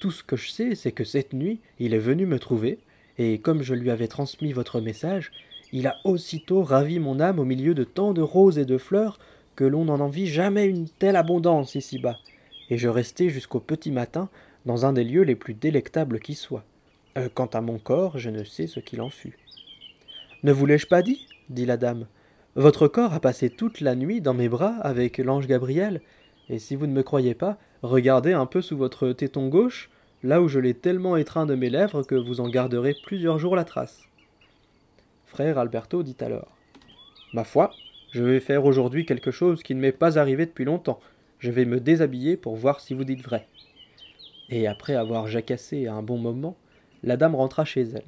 Tout 0.00 0.10
ce 0.10 0.22
que 0.22 0.36
je 0.36 0.50
sais, 0.50 0.74
c'est 0.74 0.92
que 0.92 1.04
cette 1.04 1.34
nuit, 1.34 1.60
il 1.78 1.92
est 1.94 1.98
venu 1.98 2.26
me 2.26 2.38
trouver, 2.38 2.78
et 3.18 3.38
comme 3.38 3.62
je 3.62 3.74
lui 3.74 3.90
avais 3.90 4.08
transmis 4.08 4.52
votre 4.52 4.80
message, 4.80 5.30
il 5.72 5.86
a 5.86 5.96
aussitôt 6.04 6.62
ravi 6.62 6.98
mon 6.98 7.20
âme 7.20 7.38
au 7.38 7.44
milieu 7.44 7.74
de 7.74 7.84
tant 7.84 8.12
de 8.12 8.22
roses 8.22 8.58
et 8.58 8.64
de 8.64 8.78
fleurs 8.78 9.18
que 9.56 9.64
l'on 9.64 9.84
n'en 9.84 10.00
envie 10.00 10.26
jamais 10.26 10.66
une 10.66 10.88
telle 10.88 11.16
abondance 11.16 11.74
ici-bas, 11.74 12.18
et 12.70 12.78
je 12.78 12.88
restai 12.88 13.28
jusqu'au 13.28 13.60
petit 13.60 13.90
matin 13.90 14.28
dans 14.66 14.86
un 14.86 14.92
des 14.92 15.04
lieux 15.04 15.22
les 15.22 15.36
plus 15.36 15.54
délectables 15.54 16.20
qui 16.20 16.34
soient. 16.34 16.64
Euh, 17.16 17.28
quant 17.32 17.46
à 17.46 17.60
mon 17.60 17.78
corps, 17.78 18.18
je 18.18 18.30
ne 18.30 18.44
sais 18.44 18.66
ce 18.66 18.80
qu'il 18.80 19.00
en 19.00 19.10
fut. 19.10 19.36
Ne 20.42 20.52
vous 20.52 20.66
l'ai-je 20.66 20.86
pas 20.86 21.02
dit 21.02 21.26
dit 21.50 21.66
la 21.66 21.76
dame. 21.76 22.06
Votre 22.56 22.88
corps 22.88 23.12
a 23.12 23.20
passé 23.20 23.50
toute 23.50 23.80
la 23.80 23.94
nuit 23.94 24.20
dans 24.20 24.34
mes 24.34 24.48
bras 24.48 24.76
avec 24.80 25.18
l'ange 25.18 25.46
Gabriel, 25.46 26.00
et 26.48 26.58
si 26.58 26.76
vous 26.76 26.86
ne 26.86 26.92
me 26.92 27.02
croyez 27.02 27.34
pas, 27.34 27.58
regardez 27.82 28.32
un 28.32 28.46
peu 28.46 28.62
sous 28.62 28.76
votre 28.76 29.12
téton 29.12 29.48
gauche, 29.48 29.90
là 30.22 30.40
où 30.40 30.48
je 30.48 30.58
l'ai 30.58 30.74
tellement 30.74 31.16
étreint 31.16 31.46
de 31.46 31.54
mes 31.54 31.70
lèvres 31.70 32.02
que 32.02 32.14
vous 32.14 32.40
en 32.40 32.48
garderez 32.48 32.94
plusieurs 33.04 33.38
jours 33.38 33.56
la 33.56 33.64
trace. 33.64 34.08
Frère 35.26 35.58
Alberto 35.58 36.02
dit 36.02 36.16
alors 36.20 36.56
Ma 37.32 37.44
foi, 37.44 37.72
je 38.12 38.22
vais 38.22 38.40
faire 38.40 38.64
aujourd'hui 38.64 39.04
quelque 39.04 39.30
chose 39.30 39.62
qui 39.62 39.74
ne 39.74 39.80
m'est 39.80 39.92
pas 39.92 40.18
arrivé 40.18 40.46
depuis 40.46 40.64
longtemps. 40.64 41.00
Je 41.40 41.50
vais 41.50 41.64
me 41.64 41.80
déshabiller 41.80 42.36
pour 42.36 42.54
voir 42.54 42.80
si 42.80 42.94
vous 42.94 43.04
dites 43.04 43.22
vrai. 43.22 43.48
Et 44.50 44.66
après 44.66 44.94
avoir 44.94 45.26
jacassé 45.26 45.86
un 45.86 46.02
bon 46.02 46.18
moment, 46.18 46.56
la 47.02 47.16
dame 47.16 47.34
rentra 47.34 47.64
chez 47.64 47.82
elle. 47.82 48.04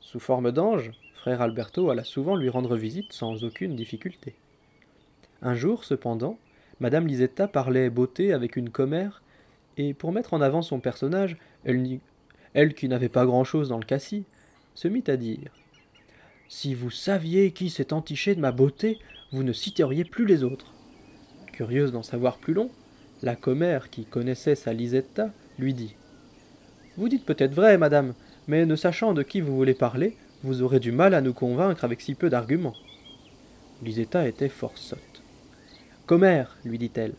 Sous 0.00 0.20
forme 0.20 0.52
d'ange, 0.52 0.92
frère 1.14 1.40
Alberto 1.40 1.90
alla 1.90 2.04
souvent 2.04 2.36
lui 2.36 2.48
rendre 2.48 2.76
visite 2.76 3.12
sans 3.12 3.44
aucune 3.44 3.74
difficulté. 3.74 4.34
Un 5.40 5.54
jour, 5.54 5.84
cependant, 5.84 6.38
madame 6.80 7.06
Lisetta 7.06 7.48
parlait 7.48 7.90
beauté 7.90 8.32
avec 8.32 8.56
une 8.56 8.70
commère, 8.70 9.22
et 9.76 9.94
pour 9.94 10.12
mettre 10.12 10.34
en 10.34 10.40
avant 10.40 10.62
son 10.62 10.80
personnage, 10.80 11.36
elle, 11.64 11.98
elle 12.52 12.74
qui 12.74 12.88
n'avait 12.88 13.08
pas 13.08 13.26
grand-chose 13.26 13.68
dans 13.68 13.78
le 13.78 13.84
cassis, 13.84 14.24
se 14.74 14.88
mit 14.88 15.04
à 15.06 15.16
dire 15.16 15.50
Si 16.48 16.74
vous 16.74 16.90
saviez 16.90 17.52
qui 17.52 17.70
s'est 17.70 17.92
entiché 17.92 18.34
de 18.34 18.40
ma 18.40 18.52
beauté, 18.52 18.98
vous 19.32 19.42
ne 19.42 19.52
citeriez 19.52 20.04
plus 20.04 20.26
les 20.26 20.44
autres. 20.44 20.72
Curieuse 21.52 21.92
d'en 21.92 22.02
savoir 22.02 22.38
plus 22.38 22.54
long, 22.54 22.70
la 23.22 23.36
commère, 23.36 23.90
qui 23.90 24.04
connaissait 24.04 24.54
sa 24.54 24.72
Lisetta, 24.72 25.32
lui 25.58 25.74
dit 25.74 25.94
Vous 26.96 27.08
dites 27.08 27.24
peut-être 27.24 27.54
vrai, 27.54 27.78
madame, 27.78 28.14
mais 28.48 28.66
ne 28.66 28.76
sachant 28.76 29.14
de 29.14 29.22
qui 29.22 29.40
vous 29.40 29.56
voulez 29.56 29.74
parler, 29.74 30.16
vous 30.42 30.62
aurez 30.62 30.80
du 30.80 30.92
mal 30.92 31.14
à 31.14 31.20
nous 31.20 31.32
convaincre 31.32 31.84
avec 31.84 32.00
si 32.00 32.14
peu 32.14 32.28
d'arguments. 32.28 32.76
Lisetta 33.82 34.28
était 34.28 34.48
fort 34.48 34.76
sotte. 34.76 35.22
Commère, 36.06 36.56
lui 36.64 36.78
dit-elle, 36.78 37.14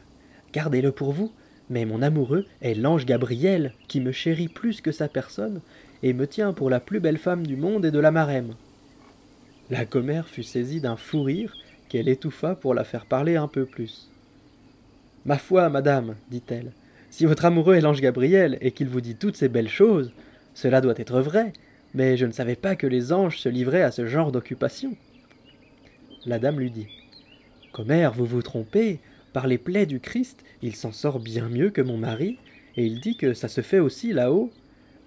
gardez-le 0.54 0.92
pour 0.92 1.12
vous, 1.12 1.32
mais 1.70 1.86
mon 1.86 2.02
amoureux 2.02 2.46
est 2.62 2.76
l'ange 2.76 3.06
Gabriel, 3.06 3.74
qui 3.88 4.00
me 4.00 4.12
chérit 4.12 4.48
plus 4.48 4.82
que 4.82 4.92
sa 4.92 5.08
personne, 5.08 5.62
et 6.04 6.14
me 6.14 6.28
tient 6.28 6.54
pour 6.54 6.70
la 6.70 6.80
plus 6.80 7.00
belle 7.00 7.18
femme 7.18 7.48
du 7.48 7.56
monde 7.56 7.86
et 7.86 7.92
de 7.92 8.00
la 8.00 8.12
marème. 8.12 8.54
La 9.72 9.86
commère 9.86 10.28
fut 10.28 10.44
saisie 10.44 10.82
d'un 10.82 10.96
fou 10.96 11.24
rire 11.24 11.56
qu'elle 11.90 12.08
étouffa 12.08 12.56
pour 12.56 12.76
la 12.76 12.84
faire 12.84 13.06
parler 13.06 13.36
un 13.36 13.48
peu 13.48 13.66
plus. 13.66 14.12
Ma 15.26 15.40
foi, 15.40 15.70
madame, 15.70 16.16
dit-elle, 16.30 16.72
si 17.16 17.26
votre 17.26 17.46
amoureux 17.46 17.76
est 17.76 17.82
l'ange 17.82 18.02
Gabriel 18.02 18.58
et 18.60 18.72
qu'il 18.72 18.90
vous 18.90 19.00
dit 19.00 19.16
toutes 19.16 19.38
ces 19.38 19.48
belles 19.48 19.70
choses, 19.70 20.12
cela 20.54 20.82
doit 20.82 20.96
être 20.98 21.22
vrai, 21.22 21.54
mais 21.94 22.18
je 22.18 22.26
ne 22.26 22.34
savais 22.34 22.58
pas 22.58 22.76
que 22.76 22.88
les 22.88 23.14
anges 23.14 23.40
se 23.40 23.48
livraient 23.48 23.84
à 23.84 23.92
ce 23.92 24.06
genre 24.06 24.34
d'occupation. 24.34 24.98
La 26.26 26.40
dame 26.40 26.60
lui 26.60 26.72
dit 26.72 26.88
Commère, 27.72 28.12
vous 28.12 28.26
vous 28.26 28.42
trompez. 28.42 29.00
Par 29.32 29.48
les 29.48 29.58
plaies 29.58 29.86
du 29.86 30.02
Christ, 30.02 30.44
il 30.62 30.76
s'en 30.76 30.92
sort 30.92 31.22
bien 31.22 31.48
mieux 31.48 31.70
que 31.70 31.82
mon 31.82 31.96
mari, 31.98 32.38
et 32.76 32.86
il 32.86 33.00
dit 33.00 33.16
que 33.16 33.34
ça 33.34 33.48
se 33.48 33.62
fait 33.62 33.80
aussi 33.80 34.12
là-haut. 34.12 34.52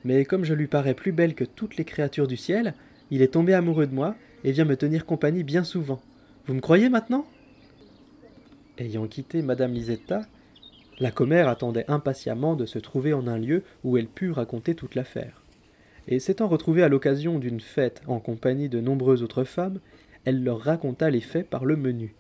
Mais 0.02 0.24
comme 0.24 0.44
je 0.46 0.54
lui 0.54 0.66
parais 0.66 0.94
plus 0.94 1.12
belle 1.12 1.34
que 1.34 1.44
toutes 1.44 1.76
les 1.76 1.84
créatures 1.84 2.26
du 2.26 2.38
ciel, 2.38 2.72
il 3.10 3.20
est 3.20 3.34
tombé 3.34 3.52
amoureux 3.52 3.86
de 3.86 3.94
moi 3.94 4.14
et 4.44 4.52
vient 4.52 4.64
me 4.64 4.78
tenir 4.78 5.04
compagnie 5.04 5.44
bien 5.44 5.62
souvent. 5.62 6.00
Vous 6.46 6.54
me 6.54 6.60
croyez 6.60 6.88
maintenant? 6.88 7.26
Ayant 8.78 9.06
quitté 9.08 9.42
Madame 9.42 9.74
Lisetta, 9.74 10.22
la 11.00 11.10
commère 11.10 11.48
attendait 11.48 11.84
impatiemment 11.88 12.56
de 12.56 12.66
se 12.66 12.78
trouver 12.78 13.12
en 13.12 13.26
un 13.26 13.38
lieu 13.38 13.62
où 13.84 13.96
elle 13.96 14.08
pût 14.08 14.30
raconter 14.30 14.74
toute 14.74 14.94
l'affaire. 14.94 15.42
Et 16.08 16.18
s'étant 16.18 16.48
retrouvée 16.48 16.82
à 16.82 16.88
l'occasion 16.88 17.38
d'une 17.38 17.60
fête 17.60 18.02
en 18.06 18.18
compagnie 18.18 18.68
de 18.68 18.80
nombreuses 18.80 19.22
autres 19.22 19.44
femmes, 19.44 19.78
elle 20.24 20.42
leur 20.42 20.60
raconta 20.60 21.10
les 21.10 21.20
faits 21.20 21.48
par 21.48 21.64
le 21.64 21.76
menu. 21.76 22.14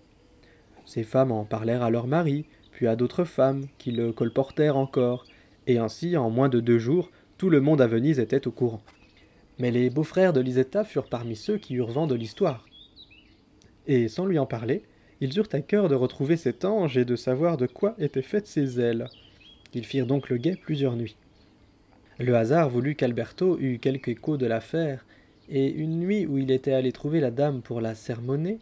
Ces 0.84 1.02
femmes 1.02 1.32
en 1.32 1.44
parlèrent 1.44 1.82
à 1.82 1.90
leur 1.90 2.06
mari, 2.06 2.46
puis 2.70 2.86
à 2.86 2.96
d'autres 2.96 3.24
femmes, 3.24 3.66
qui 3.78 3.90
le 3.90 4.12
colportèrent 4.12 4.76
encore, 4.76 5.24
et 5.66 5.78
ainsi, 5.78 6.16
en 6.16 6.30
moins 6.30 6.48
de 6.48 6.60
deux 6.60 6.78
jours, 6.78 7.10
tout 7.36 7.50
le 7.50 7.60
monde 7.60 7.80
à 7.80 7.86
Venise 7.86 8.20
était 8.20 8.46
au 8.46 8.50
courant. 8.50 8.82
Mais 9.58 9.70
les 9.70 9.90
beaux-frères 9.90 10.32
de 10.32 10.40
Lisetta 10.40 10.84
furent 10.84 11.08
parmi 11.08 11.34
ceux 11.34 11.58
qui 11.58 11.74
eurent 11.74 11.90
vent 11.90 12.06
de 12.06 12.14
l'histoire. 12.14 12.64
Et 13.86 14.08
sans 14.08 14.26
lui 14.26 14.38
en 14.38 14.46
parler, 14.46 14.82
ils 15.20 15.36
eurent 15.36 15.48
à 15.52 15.60
cœur 15.60 15.88
de 15.88 15.94
retrouver 15.94 16.36
cet 16.36 16.64
ange 16.64 16.96
et 16.96 17.04
de 17.04 17.16
savoir 17.16 17.56
de 17.56 17.66
quoi 17.66 17.94
étaient 17.98 18.22
faites 18.22 18.46
ses 18.46 18.80
ailes. 18.80 19.08
Ils 19.74 19.84
firent 19.84 20.06
donc 20.06 20.28
le 20.28 20.36
guet 20.36 20.56
plusieurs 20.56 20.96
nuits. 20.96 21.16
Le 22.18 22.34
hasard 22.36 22.68
voulut 22.68 22.94
qu'Alberto 22.94 23.58
eût 23.60 23.78
quelque 23.78 24.10
écho 24.10 24.36
de 24.36 24.46
l'affaire, 24.46 25.04
et 25.48 25.70
une 25.70 25.98
nuit 26.00 26.26
où 26.26 26.38
il 26.38 26.50
était 26.50 26.72
allé 26.72 26.92
trouver 26.92 27.20
la 27.20 27.30
dame 27.30 27.62
pour 27.62 27.80
la 27.80 27.94
sermonner, 27.94 28.58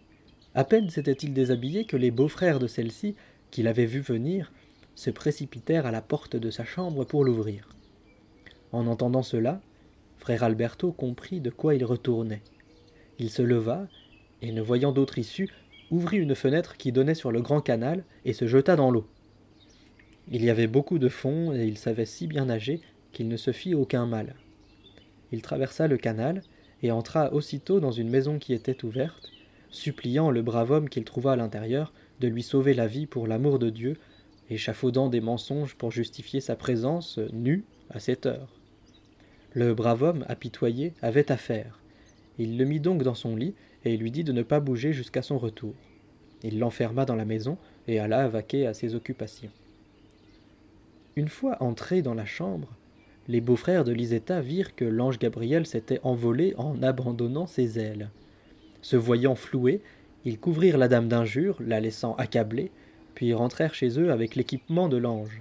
à 0.54 0.64
peine 0.64 0.88
s'était-il 0.88 1.34
déshabillé 1.34 1.84
que 1.84 1.96
les 1.96 2.10
beaux-frères 2.10 2.58
de 2.58 2.66
celle-ci, 2.66 3.14
qui 3.50 3.62
l'avaient 3.62 3.86
vu 3.86 4.00
venir, 4.00 4.52
se 4.94 5.10
précipitèrent 5.10 5.86
à 5.86 5.90
la 5.90 6.00
porte 6.00 6.36
de 6.36 6.50
sa 6.50 6.64
chambre 6.64 7.04
pour 7.04 7.24
l'ouvrir. 7.24 7.68
En 8.72 8.86
entendant 8.86 9.22
cela, 9.22 9.60
frère 10.18 10.42
Alberto 10.42 10.92
comprit 10.92 11.40
de 11.40 11.50
quoi 11.50 11.74
il 11.74 11.84
retournait. 11.84 12.42
Il 13.18 13.30
se 13.30 13.42
leva, 13.42 13.86
et 14.42 14.52
ne 14.52 14.62
voyant 14.62 14.92
d'autre 14.92 15.18
issue, 15.18 15.50
ouvrit 15.90 16.18
une 16.18 16.34
fenêtre 16.34 16.76
qui 16.76 16.92
donnait 16.92 17.14
sur 17.14 17.32
le 17.32 17.40
grand 17.40 17.60
canal 17.60 18.04
et 18.24 18.32
se 18.32 18.46
jeta 18.46 18.76
dans 18.76 18.90
l'eau. 18.90 19.06
Il 20.30 20.44
y 20.44 20.50
avait 20.50 20.66
beaucoup 20.66 20.98
de 20.98 21.08
fond 21.08 21.52
et 21.52 21.66
il 21.66 21.78
savait 21.78 22.06
si 22.06 22.26
bien 22.26 22.46
nager 22.46 22.80
qu'il 23.12 23.28
ne 23.28 23.36
se 23.36 23.52
fit 23.52 23.74
aucun 23.74 24.06
mal. 24.06 24.34
Il 25.32 25.42
traversa 25.42 25.86
le 25.86 25.96
canal 25.96 26.42
et 26.82 26.90
entra 26.90 27.32
aussitôt 27.32 27.80
dans 27.80 27.92
une 27.92 28.10
maison 28.10 28.38
qui 28.38 28.52
était 28.52 28.84
ouverte, 28.84 29.30
suppliant 29.70 30.30
le 30.30 30.42
brave 30.42 30.70
homme 30.70 30.88
qu'il 30.88 31.04
trouva 31.04 31.32
à 31.32 31.36
l'intérieur 31.36 31.92
de 32.20 32.28
lui 32.28 32.42
sauver 32.42 32.74
la 32.74 32.86
vie 32.86 33.06
pour 33.06 33.26
l'amour 33.26 33.58
de 33.58 33.70
Dieu, 33.70 33.96
échafaudant 34.50 35.08
des 35.08 35.20
mensonges 35.20 35.74
pour 35.74 35.90
justifier 35.90 36.40
sa 36.40 36.56
présence 36.56 37.18
nue 37.32 37.64
à 37.90 38.00
cette 38.00 38.26
heure. 38.26 38.52
Le 39.52 39.74
brave 39.74 40.02
homme, 40.02 40.24
apitoyé, 40.28 40.92
avait 41.02 41.32
affaire. 41.32 41.78
Il 42.38 42.58
le 42.58 42.64
mit 42.64 42.80
donc 42.80 43.02
dans 43.02 43.14
son 43.14 43.36
lit 43.36 43.54
et 43.84 43.96
lui 43.96 44.10
dit 44.10 44.24
de 44.24 44.32
ne 44.32 44.42
pas 44.42 44.60
bouger 44.60 44.92
jusqu'à 44.92 45.22
son 45.22 45.38
retour. 45.38 45.74
Il 46.42 46.58
l'enferma 46.58 47.04
dans 47.04 47.14
la 47.14 47.24
maison 47.24 47.56
et 47.88 47.98
alla 47.98 48.28
vaquer 48.28 48.66
à 48.66 48.74
ses 48.74 48.94
occupations. 48.94 49.50
Une 51.16 51.28
fois 51.28 51.56
entré 51.62 52.02
dans 52.02 52.14
la 52.14 52.26
chambre, 52.26 52.68
les 53.28 53.40
beaux-frères 53.40 53.84
de 53.84 53.92
Lisetta 53.92 54.40
virent 54.40 54.74
que 54.76 54.84
l'ange 54.84 55.18
Gabriel 55.18 55.66
s'était 55.66 56.00
envolé 56.02 56.54
en 56.58 56.82
abandonnant 56.82 57.46
ses 57.46 57.78
ailes. 57.78 58.10
Se 58.82 58.96
voyant 58.96 59.34
floués, 59.34 59.80
ils 60.24 60.38
couvrirent 60.38 60.78
la 60.78 60.88
dame 60.88 61.08
d'injures, 61.08 61.56
la 61.60 61.80
laissant 61.80 62.14
accablée, 62.16 62.70
puis 63.14 63.32
rentrèrent 63.32 63.74
chez 63.74 63.98
eux 63.98 64.12
avec 64.12 64.36
l'équipement 64.36 64.88
de 64.88 64.96
l'ange. 64.96 65.40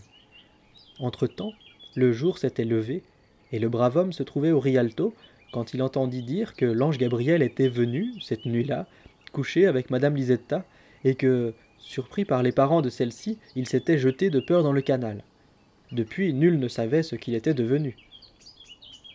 Entre-temps, 1.00 1.54
le 1.96 2.12
jour 2.12 2.38
s'était 2.38 2.66
levé, 2.66 3.04
et 3.52 3.60
le 3.60 3.70
brave 3.70 3.98
homme 3.98 4.14
se 4.14 4.24
trouvait 4.24 4.52
au 4.52 4.60
Rialto 4.60 5.14
quand 5.56 5.74
il 5.74 5.82
entendit 5.82 6.22
dire 6.22 6.54
que 6.54 6.66
l'ange 6.66 6.98
Gabriel 6.98 7.42
était 7.42 7.70
venu, 7.70 8.12
cette 8.20 8.46
nuit-là, 8.46 8.88
coucher 9.32 9.68
avec 9.68 9.90
madame 9.90 10.18
Lisetta, 10.18 10.66
et 11.06 11.16
que, 11.16 11.54
surpris 11.78 12.26
par 12.26 12.44
les 12.44 12.52
parents 12.52 12.82
de 12.82 12.90
celle-ci, 12.90 13.38
il 13.56 13.66
s'était 13.66 13.98
jeté 13.98 14.30
de 14.30 14.42
peur 14.42 14.64
dans 14.64 14.74
le 14.74 14.82
canal. 14.82 15.24
Depuis, 15.94 16.34
nul 16.34 16.60
ne 16.60 16.68
savait 16.68 17.04
ce 17.04 17.16
qu'il 17.16 17.36
était 17.36 17.54
devenu. 17.54 17.96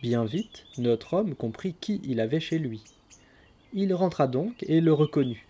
Bien 0.01 0.25
vite, 0.25 0.65
notre 0.79 1.13
homme 1.13 1.35
comprit 1.35 1.75
qui 1.79 2.01
il 2.05 2.19
avait 2.19 2.39
chez 2.39 2.57
lui. 2.57 2.83
Il 3.71 3.93
rentra 3.93 4.25
donc 4.25 4.63
et 4.63 4.81
le 4.81 4.93
reconnut. 4.93 5.45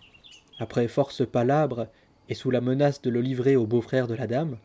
Après 0.58 0.88
force 0.88 1.26
palabre, 1.26 1.88
et 2.28 2.34
sous 2.34 2.50
la 2.50 2.60
menace 2.60 3.00
de 3.00 3.08
le 3.08 3.22
livrer 3.22 3.56
au 3.56 3.66
beau-frère 3.66 4.08
de 4.08 4.14
la 4.14 4.26
dame, 4.26 4.58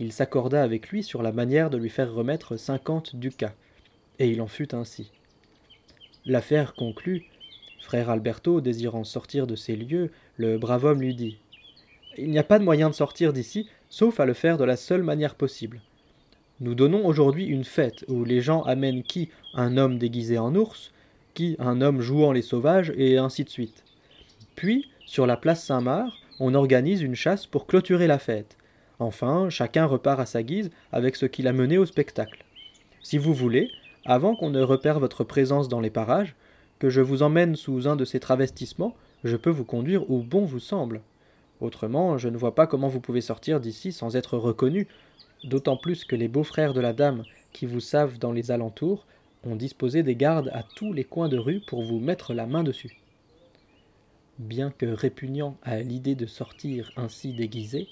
il 0.00 0.12
s'accorda 0.12 0.62
avec 0.62 0.88
lui 0.88 1.02
sur 1.02 1.22
la 1.22 1.32
manière 1.32 1.68
de 1.68 1.76
lui 1.76 1.90
faire 1.90 2.10
remettre 2.10 2.56
cinquante 2.56 3.16
ducats, 3.16 3.54
et 4.18 4.30
il 4.30 4.40
en 4.40 4.48
fut 4.48 4.74
ainsi. 4.74 5.10
L'affaire 6.26 6.74
conclue, 6.74 7.26
frère 7.80 8.08
Alberto 8.08 8.62
désirant 8.62 9.04
sortir 9.04 9.46
de 9.46 9.56
ces 9.56 9.76
lieux, 9.76 10.10
le 10.38 10.56
brave 10.56 10.86
homme 10.86 11.02
lui 11.02 11.14
dit 11.14 11.36
Il 12.16 12.30
n'y 12.30 12.38
a 12.38 12.44
pas 12.44 12.58
de 12.58 12.64
moyen 12.64 12.88
de 12.88 12.94
sortir 12.94 13.34
d'ici, 13.34 13.68
sauf 13.90 14.20
à 14.20 14.24
le 14.24 14.32
faire 14.32 14.56
de 14.56 14.64
la 14.64 14.76
seule 14.76 15.02
manière 15.02 15.34
possible. 15.34 15.82
Nous 16.60 16.74
donnons 16.74 17.04
aujourd'hui 17.04 17.44
une 17.44 17.64
fête 17.64 18.06
où 18.08 18.24
les 18.24 18.40
gens 18.40 18.62
amènent 18.62 19.02
qui? 19.02 19.28
Un 19.52 19.76
homme 19.76 19.98
déguisé 19.98 20.38
en 20.38 20.54
ours, 20.54 20.92
qui? 21.34 21.56
Un 21.58 21.82
homme 21.82 22.00
jouant 22.00 22.32
les 22.32 22.42
sauvages, 22.42 22.92
et 22.96 23.18
ainsi 23.18 23.44
de 23.44 23.50
suite. 23.50 23.84
Puis, 24.56 24.88
sur 25.04 25.26
la 25.26 25.36
place 25.36 25.62
Saint-Marc, 25.62 26.10
on 26.40 26.54
organise 26.54 27.02
une 27.02 27.14
chasse 27.14 27.46
pour 27.46 27.66
clôturer 27.66 28.06
la 28.06 28.18
fête. 28.18 28.56
Enfin, 28.98 29.50
chacun 29.50 29.84
repart 29.84 30.20
à 30.20 30.26
sa 30.26 30.42
guise 30.42 30.70
avec 30.90 31.16
ce 31.16 31.26
qu'il 31.26 31.48
a 31.48 31.52
mené 31.52 31.76
au 31.76 31.84
spectacle. 31.84 32.44
Si 33.02 33.18
vous 33.18 33.34
voulez, 33.34 33.70
avant 34.04 34.36
qu'on 34.36 34.50
ne 34.50 34.62
repère 34.62 35.00
votre 35.00 35.24
présence 35.24 35.68
dans 35.68 35.80
les 35.80 35.90
parages, 35.90 36.34
que 36.78 36.90
je 36.90 37.00
vous 37.00 37.22
emmène 37.22 37.56
sous 37.56 37.88
un 37.88 37.96
de 37.96 38.04
ces 38.04 38.20
travestissements, 38.20 38.94
je 39.22 39.36
peux 39.36 39.50
vous 39.50 39.64
conduire 39.64 40.10
où 40.10 40.22
bon 40.22 40.44
vous 40.44 40.60
semble. 40.60 41.00
Autrement, 41.60 42.18
je 42.18 42.28
ne 42.28 42.36
vois 42.36 42.54
pas 42.54 42.66
comment 42.66 42.88
vous 42.88 43.00
pouvez 43.00 43.20
sortir 43.20 43.60
d'ici 43.60 43.92
sans 43.92 44.16
être 44.16 44.36
reconnu, 44.36 44.86
d'autant 45.44 45.76
plus 45.76 46.04
que 46.04 46.16
les 46.16 46.28
beaux-frères 46.28 46.74
de 46.74 46.80
la 46.80 46.92
dame, 46.92 47.22
qui 47.52 47.64
vous 47.64 47.80
savent 47.80 48.18
dans 48.18 48.32
les 48.32 48.50
alentours, 48.50 49.06
ont 49.44 49.56
disposé 49.56 50.02
des 50.02 50.16
gardes 50.16 50.50
à 50.52 50.62
tous 50.62 50.92
les 50.92 51.04
coins 51.04 51.28
de 51.28 51.38
rue 51.38 51.60
pour 51.60 51.82
vous 51.82 52.00
mettre 52.00 52.34
la 52.34 52.46
main 52.46 52.64
dessus. 52.64 52.98
Bien 54.38 54.70
que 54.76 54.86
répugnant 54.86 55.56
à 55.62 55.80
l'idée 55.80 56.16
de 56.16 56.26
sortir 56.26 56.90
ainsi 56.96 57.32
déguisé, 57.32 57.86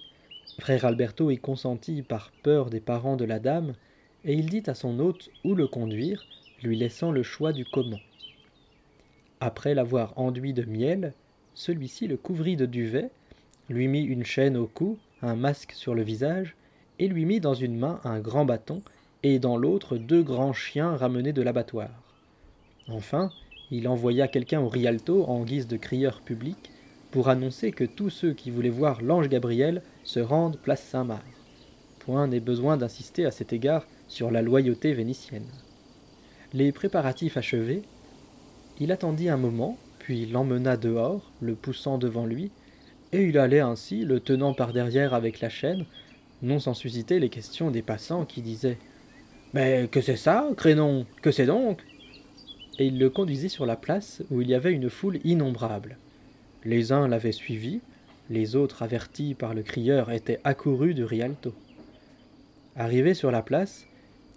frère 0.59 0.85
Alberto 0.85 1.31
y 1.31 1.38
consentit 1.38 2.03
par 2.03 2.33
peur 2.42 2.68
des 2.68 2.81
parents 2.81 3.16
de 3.16 3.25
la 3.25 3.38
dame, 3.38 3.75
et 4.24 4.35
il 4.35 4.46
dit 4.46 4.62
à 4.66 4.74
son 4.74 4.98
hôte 4.98 5.30
où 5.44 5.54
le 5.54 5.66
conduire, 5.66 6.24
lui 6.62 6.76
laissant 6.76 7.11
le 7.11 7.22
choix 7.22 7.52
du 7.52 7.64
comment. 7.64 8.00
Après 9.40 9.74
l'avoir 9.74 10.12
enduit 10.16 10.52
de 10.52 10.64
miel, 10.64 11.14
celui-ci 11.54 12.06
le 12.06 12.16
couvrit 12.16 12.56
de 12.56 12.66
duvet, 12.66 13.11
lui 13.68 13.88
mit 13.88 14.02
une 14.02 14.24
chaîne 14.24 14.56
au 14.56 14.66
cou, 14.66 14.98
un 15.22 15.35
masque 15.35 15.72
sur 15.72 15.94
le 15.94 16.02
visage, 16.02 16.54
et 16.98 17.08
lui 17.08 17.24
mit 17.24 17.40
dans 17.40 17.54
une 17.54 17.76
main 17.76 18.00
un 18.04 18.20
grand 18.20 18.44
bâton, 18.44 18.82
et 19.22 19.38
dans 19.38 19.56
l'autre 19.56 19.96
deux 19.96 20.22
grands 20.22 20.52
chiens 20.52 20.96
ramenés 20.96 21.32
de 21.32 21.42
l'abattoir. 21.42 21.90
Enfin, 22.88 23.30
il 23.70 23.88
envoya 23.88 24.28
quelqu'un 24.28 24.61
au 24.61 24.68
Rialto 24.68 25.24
en 25.24 25.44
guise 25.44 25.66
de 25.66 25.76
crieur 25.76 26.20
public 26.20 26.70
pour 27.11 27.28
annoncer 27.28 27.72
que 27.72 27.85
tous 27.85 28.11
ceux 28.11 28.32
qui 28.32 28.50
voulaient 28.50 28.68
voir 28.68 29.02
l'ange 29.02 29.28
Gabriel 29.28 29.82
se 30.04 30.20
rendent 30.20 30.58
place 30.58 30.82
Saint-Marc. 30.82 31.26
Point 32.00 32.26
n'est 32.26 32.40
besoin 32.40 32.76
d'insister 32.76 33.24
à 33.24 33.30
cet 33.30 33.52
égard 33.52 33.87
sur 34.12 34.31
la 34.31 34.42
loyauté 34.42 34.92
vénitienne. 34.92 35.46
Les 36.53 36.70
préparatifs 36.70 37.38
achevés, 37.38 37.83
il 38.79 38.92
attendit 38.92 39.31
un 39.31 39.38
moment, 39.38 39.79
puis 39.98 40.27
l'emmena 40.27 40.77
dehors, 40.77 41.33
le 41.40 41.55
poussant 41.55 41.96
devant 41.96 42.27
lui, 42.27 42.51
et 43.12 43.25
il 43.25 43.38
allait 43.38 43.61
ainsi, 43.61 44.05
le 44.05 44.20
tenant 44.20 44.53
par 44.53 44.75
derrière 44.75 45.14
avec 45.14 45.40
la 45.40 45.48
chaîne, 45.48 45.87
non 46.42 46.59
sans 46.59 46.75
susciter 46.75 47.20
les 47.20 47.31
questions 47.31 47.70
des 47.70 47.81
passants 47.81 48.27
qui 48.27 48.42
disaient 48.42 48.79
Mais 49.55 49.88
que 49.90 50.03
c'est 50.03 50.16
ça, 50.16 50.46
Crénon? 50.59 51.07
Que 51.22 51.31
c'est 51.31 51.46
donc? 51.46 51.81
Et 52.79 52.87
il 52.87 52.98
le 52.98 53.09
conduisit 53.09 53.48
sur 53.48 53.64
la 53.64 53.77
place 53.77 54.22
où 54.31 54.42
il 54.42 54.48
y 54.48 54.55
avait 54.55 54.72
une 54.72 54.90
foule 54.90 55.20
innombrable. 55.25 55.96
Les 56.64 56.92
uns 56.92 57.09
l'avaient 57.09 57.33
suivi, 57.33 57.81
les 58.29 58.57
autres, 58.57 58.83
avertis 58.83 59.35
par 59.35 59.55
le 59.55 59.62
crieur, 59.62 60.11
étaient 60.11 60.40
accourus 60.44 60.92
du 60.92 61.05
Rialto. 61.05 61.55
Arrivé 62.77 63.14
sur 63.14 63.31
la 63.31 63.42
place, 63.42 63.87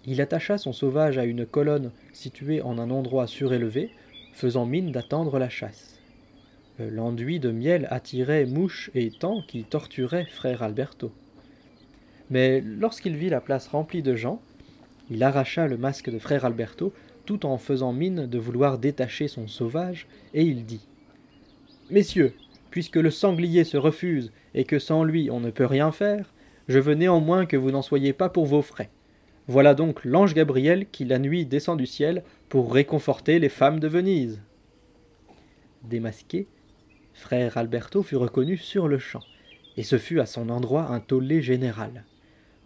il 0.06 0.20
attacha 0.20 0.58
son 0.58 0.72
sauvage 0.72 1.18
à 1.18 1.24
une 1.24 1.46
colonne 1.46 1.90
située 2.12 2.62
en 2.62 2.78
un 2.78 2.90
endroit 2.90 3.26
surélevé, 3.26 3.90
faisant 4.32 4.66
mine 4.66 4.92
d'attendre 4.92 5.38
la 5.38 5.48
chasse. 5.48 5.98
Euh, 6.80 6.90
l'enduit 6.90 7.40
de 7.40 7.50
miel 7.50 7.88
attirait 7.90 8.46
mouches 8.46 8.90
et 8.94 9.10
temps 9.10 9.42
qui 9.48 9.64
torturaient 9.64 10.26
frère 10.26 10.62
Alberto. 10.62 11.10
Mais 12.30 12.60
lorsqu'il 12.60 13.16
vit 13.16 13.30
la 13.30 13.40
place 13.40 13.68
remplie 13.68 14.02
de 14.02 14.14
gens, 14.14 14.40
il 15.10 15.22
arracha 15.22 15.66
le 15.66 15.76
masque 15.76 16.10
de 16.10 16.18
frère 16.18 16.44
Alberto 16.44 16.92
tout 17.24 17.46
en 17.46 17.58
faisant 17.58 17.92
mine 17.92 18.26
de 18.26 18.38
vouloir 18.38 18.78
détacher 18.78 19.26
son 19.26 19.48
sauvage, 19.48 20.06
et 20.32 20.44
il 20.44 20.64
dit 20.64 20.86
Messieurs, 21.90 22.34
puisque 22.70 22.96
le 22.96 23.10
sanglier 23.10 23.64
se 23.64 23.76
refuse 23.76 24.32
et 24.54 24.64
que 24.64 24.78
sans 24.78 25.02
lui 25.02 25.30
on 25.30 25.40
ne 25.40 25.50
peut 25.50 25.66
rien 25.66 25.92
faire, 25.92 26.32
je 26.68 26.78
veux 26.78 26.94
néanmoins 26.94 27.46
que 27.46 27.56
vous 27.56 27.70
n'en 27.70 27.82
soyez 27.82 28.12
pas 28.12 28.28
pour 28.28 28.46
vos 28.46 28.62
frais. 28.62 28.90
Voilà 29.48 29.74
donc 29.74 30.04
l'ange 30.04 30.34
Gabriel 30.34 30.86
qui 30.90 31.04
la 31.04 31.20
nuit 31.20 31.46
descend 31.46 31.78
du 31.78 31.86
ciel 31.86 32.24
pour 32.48 32.72
réconforter 32.72 33.38
les 33.38 33.48
femmes 33.48 33.78
de 33.78 33.86
Venise. 33.86 34.40
Démasqué, 35.84 36.48
frère 37.14 37.56
Alberto 37.56 38.02
fut 38.02 38.16
reconnu 38.16 38.56
sur 38.56 38.88
le 38.88 38.98
champ, 38.98 39.22
et 39.76 39.84
ce 39.84 39.98
fut 39.98 40.18
à 40.18 40.26
son 40.26 40.48
endroit 40.48 40.90
un 40.90 40.98
tollé 40.98 41.42
général. 41.42 42.04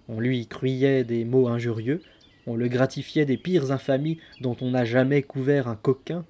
On 0.08 0.20
lui 0.20 0.46
criait 0.46 1.04
des 1.04 1.26
mots 1.26 1.48
injurieux, 1.48 2.00
on 2.46 2.56
le 2.56 2.68
gratifiait 2.68 3.26
des 3.26 3.36
pires 3.36 3.72
infamies 3.72 4.18
dont 4.40 4.56
on 4.62 4.70
n'a 4.70 4.86
jamais 4.86 5.22
couvert 5.22 5.68
un 5.68 5.76
coquin, 5.76 6.24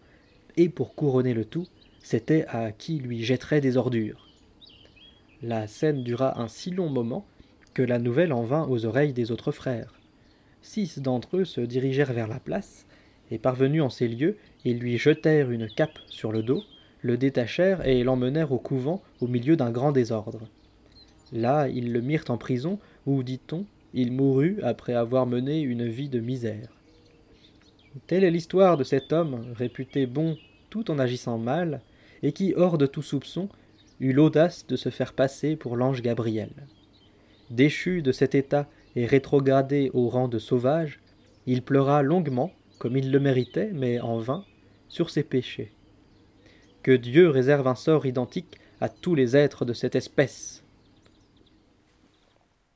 et 0.56 0.68
pour 0.68 0.96
couronner 0.96 1.32
le 1.32 1.44
tout, 1.44 1.68
c'était 2.02 2.44
à 2.48 2.72
qui 2.72 2.98
lui 2.98 3.22
jetterait 3.22 3.60
des 3.60 3.76
ordures. 3.76 4.26
La 5.42 5.68
scène 5.68 6.02
dura 6.02 6.40
un 6.40 6.48
si 6.48 6.72
long 6.72 6.88
moment 6.88 7.24
que 7.72 7.82
la 7.82 8.00
nouvelle 8.00 8.32
en 8.32 8.42
vint 8.42 8.66
aux 8.66 8.84
oreilles 8.84 9.12
des 9.12 9.30
autres 9.30 9.52
frères. 9.52 9.99
Six 10.62 10.98
d'entre 10.98 11.38
eux 11.38 11.44
se 11.44 11.60
dirigèrent 11.60 12.12
vers 12.12 12.28
la 12.28 12.40
place, 12.40 12.86
et 13.30 13.38
parvenus 13.38 13.82
en 13.82 13.90
ces 13.90 14.08
lieux, 14.08 14.36
ils 14.64 14.78
lui 14.78 14.98
jetèrent 14.98 15.50
une 15.50 15.68
cape 15.68 15.98
sur 16.08 16.32
le 16.32 16.42
dos, 16.42 16.62
le 17.02 17.16
détachèrent 17.16 17.86
et 17.86 18.02
l'emmenèrent 18.02 18.52
au 18.52 18.58
couvent 18.58 19.02
au 19.20 19.26
milieu 19.26 19.56
d'un 19.56 19.70
grand 19.70 19.92
désordre. 19.92 20.48
Là, 21.32 21.68
ils 21.68 21.92
le 21.92 22.00
mirent 22.00 22.24
en 22.28 22.36
prison, 22.36 22.78
où, 23.06 23.22
dit-on, 23.22 23.64
il 23.94 24.12
mourut 24.12 24.58
après 24.62 24.94
avoir 24.94 25.26
mené 25.26 25.60
une 25.60 25.86
vie 25.86 26.08
de 26.08 26.20
misère. 26.20 26.68
Telle 28.06 28.24
est 28.24 28.30
l'histoire 28.30 28.76
de 28.76 28.84
cet 28.84 29.12
homme, 29.12 29.46
réputé 29.54 30.06
bon 30.06 30.36
tout 30.68 30.90
en 30.90 30.98
agissant 30.98 31.38
mal, 31.38 31.80
et 32.22 32.32
qui, 32.32 32.54
hors 32.54 32.78
de 32.78 32.86
tout 32.86 33.02
soupçon, 33.02 33.48
eut 34.00 34.12
l'audace 34.12 34.66
de 34.66 34.76
se 34.76 34.88
faire 34.88 35.12
passer 35.12 35.56
pour 35.56 35.76
l'ange 35.76 36.02
Gabriel. 36.02 36.50
Déchu 37.50 38.02
de 38.02 38.12
cet 38.12 38.34
état 38.34 38.68
et 38.96 39.06
rétrogradé 39.06 39.90
au 39.94 40.08
rang 40.08 40.28
de 40.28 40.38
sauvage, 40.38 41.00
il 41.46 41.62
pleura 41.62 42.02
longuement, 42.02 42.52
comme 42.78 42.96
il 42.96 43.10
le 43.10 43.20
méritait, 43.20 43.70
mais 43.72 44.00
en 44.00 44.18
vain, 44.18 44.44
sur 44.88 45.10
ses 45.10 45.22
péchés. 45.22 45.72
Que 46.82 46.92
Dieu 46.92 47.28
réserve 47.28 47.66
un 47.66 47.74
sort 47.74 48.06
identique 48.06 48.58
à 48.80 48.88
tous 48.88 49.14
les 49.14 49.36
êtres 49.36 49.64
de 49.64 49.72
cette 49.72 49.94
espèce. 49.94 50.59